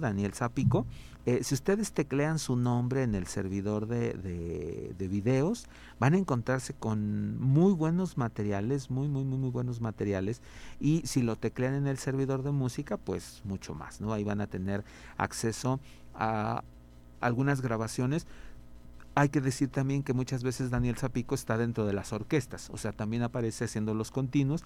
Daniel 0.00 0.34
Zapico. 0.34 0.86
Eh, 1.26 1.42
si 1.42 1.54
ustedes 1.54 1.92
teclean 1.92 2.38
su 2.38 2.54
nombre 2.54 3.02
en 3.02 3.14
el 3.14 3.26
servidor 3.26 3.86
de, 3.86 4.12
de, 4.12 5.08
videos, 5.08 5.66
van 5.98 6.14
a 6.14 6.18
encontrarse 6.18 6.74
con 6.74 7.40
muy 7.40 7.72
buenos 7.72 8.18
materiales, 8.18 8.90
muy, 8.90 9.08
muy, 9.08 9.24
muy, 9.24 9.38
muy 9.38 9.50
buenos 9.50 9.80
materiales. 9.80 10.42
Y 10.80 11.02
si 11.06 11.22
lo 11.22 11.36
teclean 11.36 11.74
en 11.74 11.86
el 11.86 11.96
servidor 11.96 12.42
de 12.42 12.50
música, 12.50 12.98
pues 12.98 13.40
mucho 13.44 13.74
más, 13.74 14.00
¿no? 14.00 14.12
Ahí 14.12 14.24
van 14.24 14.42
a 14.42 14.46
tener 14.46 14.84
acceso 15.16 15.80
a 16.14 16.62
algunas 17.20 17.62
grabaciones 17.62 18.26
hay 19.14 19.28
que 19.28 19.40
decir 19.40 19.68
también 19.68 20.02
que 20.02 20.12
muchas 20.12 20.42
veces 20.42 20.70
Daniel 20.70 20.96
Zapico 20.96 21.34
está 21.34 21.56
dentro 21.56 21.86
de 21.86 21.92
las 21.92 22.12
orquestas, 22.12 22.68
o 22.70 22.76
sea, 22.76 22.92
también 22.92 23.22
aparece 23.22 23.64
haciendo 23.64 23.94
los 23.94 24.10
continuos, 24.10 24.64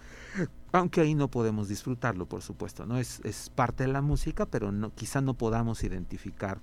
aunque 0.73 1.01
ahí 1.01 1.15
no 1.15 1.29
podemos 1.29 1.69
disfrutarlo, 1.69 2.27
por 2.27 2.43
supuesto, 2.43 2.87
¿no? 2.87 2.99
Es, 2.99 3.21
parte 3.55 3.85
de 3.85 3.93
la 3.93 4.03
música, 4.03 4.47
pero 4.47 4.73
quizá 4.95 5.21
no 5.21 5.35
podamos 5.35 5.83
identificar 5.85 6.61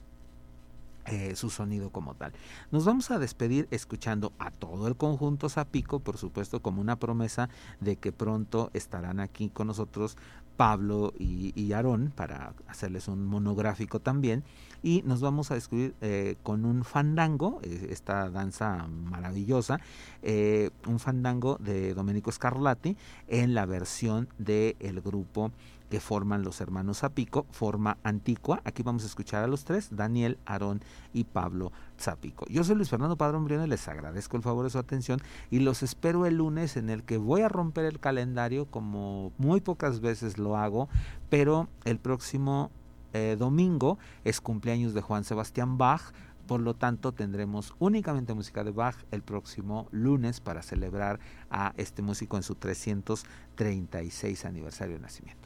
eh, 1.05 1.35
su 1.35 1.51
sonido 1.51 1.91
como 1.91 2.15
tal. 2.15 2.33
Nos 2.71 2.85
vamos 2.85 3.11
a 3.11 3.19
despedir 3.19 3.67
escuchando 3.69 4.33
a 4.39 4.49
todo 4.49 4.87
el 4.87 4.95
conjunto 4.95 5.49
Zapico, 5.49 5.99
por 5.99 6.17
supuesto, 6.17 6.61
como 6.61 6.81
una 6.81 6.95
promesa 6.95 7.49
de 7.79 7.97
que 7.97 8.11
pronto 8.11 8.71
estarán 8.73 9.19
aquí 9.19 9.49
con 9.49 9.67
nosotros 9.67 10.17
Pablo 10.55 11.13
y, 11.17 11.71
Aarón 11.73 12.11
para 12.15 12.53
hacerles 12.67 13.07
un 13.07 13.25
monográfico 13.25 13.99
también. 13.99 14.43
Y 14.83 15.01
nos 15.03 15.19
vamos 15.21 15.49
a 15.51 15.55
descubrir 15.55 15.95
eh, 16.01 16.35
con 16.43 16.63
un 16.63 16.83
fandango, 16.83 17.59
eh, 17.63 17.87
esta 17.89 18.29
danza 18.29 18.87
maravillosa, 18.87 19.79
eh, 20.21 20.69
un 20.87 20.99
fandango 20.99 21.57
de 21.59 21.93
Domenico 21.93 22.31
Scarlatti 22.31 22.95
en 23.27 23.55
la 23.55 23.65
versión 23.65 24.27
del 24.37 24.75
el 24.79 25.01
grupo 25.01 25.51
que 25.95 26.01
forman 26.01 26.43
los 26.43 26.59
hermanos 26.59 26.99
Zapico, 26.99 27.45
forma 27.51 27.99
antigua. 28.03 28.59
Aquí 28.65 28.83
vamos 28.83 29.03
a 29.03 29.05
escuchar 29.05 29.45
a 29.45 29.47
los 29.47 29.63
tres, 29.63 29.95
Daniel, 29.95 30.37
Aarón 30.45 30.81
y 31.13 31.23
Pablo 31.23 31.71
Zapico. 31.97 32.45
Yo 32.49 32.65
soy 32.65 32.75
Luis 32.75 32.89
Fernando 32.89 33.15
Padrón 33.15 33.45
Briones, 33.45 33.69
les 33.69 33.87
agradezco 33.87 34.35
el 34.35 34.43
favor 34.43 34.65
de 34.65 34.71
su 34.71 34.77
atención 34.77 35.21
y 35.49 35.59
los 35.59 35.83
espero 35.83 36.25
el 36.25 36.35
lunes 36.35 36.75
en 36.75 36.89
el 36.89 37.03
que 37.03 37.15
voy 37.15 37.43
a 37.43 37.47
romper 37.47 37.85
el 37.85 38.01
calendario 38.01 38.65
como 38.65 39.31
muy 39.37 39.61
pocas 39.61 40.01
veces 40.01 40.37
lo 40.37 40.57
hago, 40.57 40.89
pero 41.29 41.69
el 41.85 41.97
próximo 41.97 42.71
eh, 43.13 43.37
domingo 43.39 43.97
es 44.25 44.41
cumpleaños 44.41 44.93
de 44.93 44.99
Juan 44.99 45.23
Sebastián 45.23 45.77
Bach. 45.77 46.11
Por 46.45 46.59
lo 46.59 46.73
tanto, 46.73 47.13
tendremos 47.13 47.73
únicamente 47.79 48.33
música 48.33 48.65
de 48.65 48.71
Bach 48.71 48.97
el 49.11 49.21
próximo 49.21 49.87
lunes 49.91 50.41
para 50.41 50.61
celebrar 50.61 51.21
a 51.49 51.73
este 51.77 52.01
músico 52.01 52.35
en 52.35 52.43
su 52.43 52.55
336 52.55 54.43
aniversario 54.43 54.95
de 54.95 55.01
nacimiento. 55.01 55.44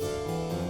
Música 0.00 0.69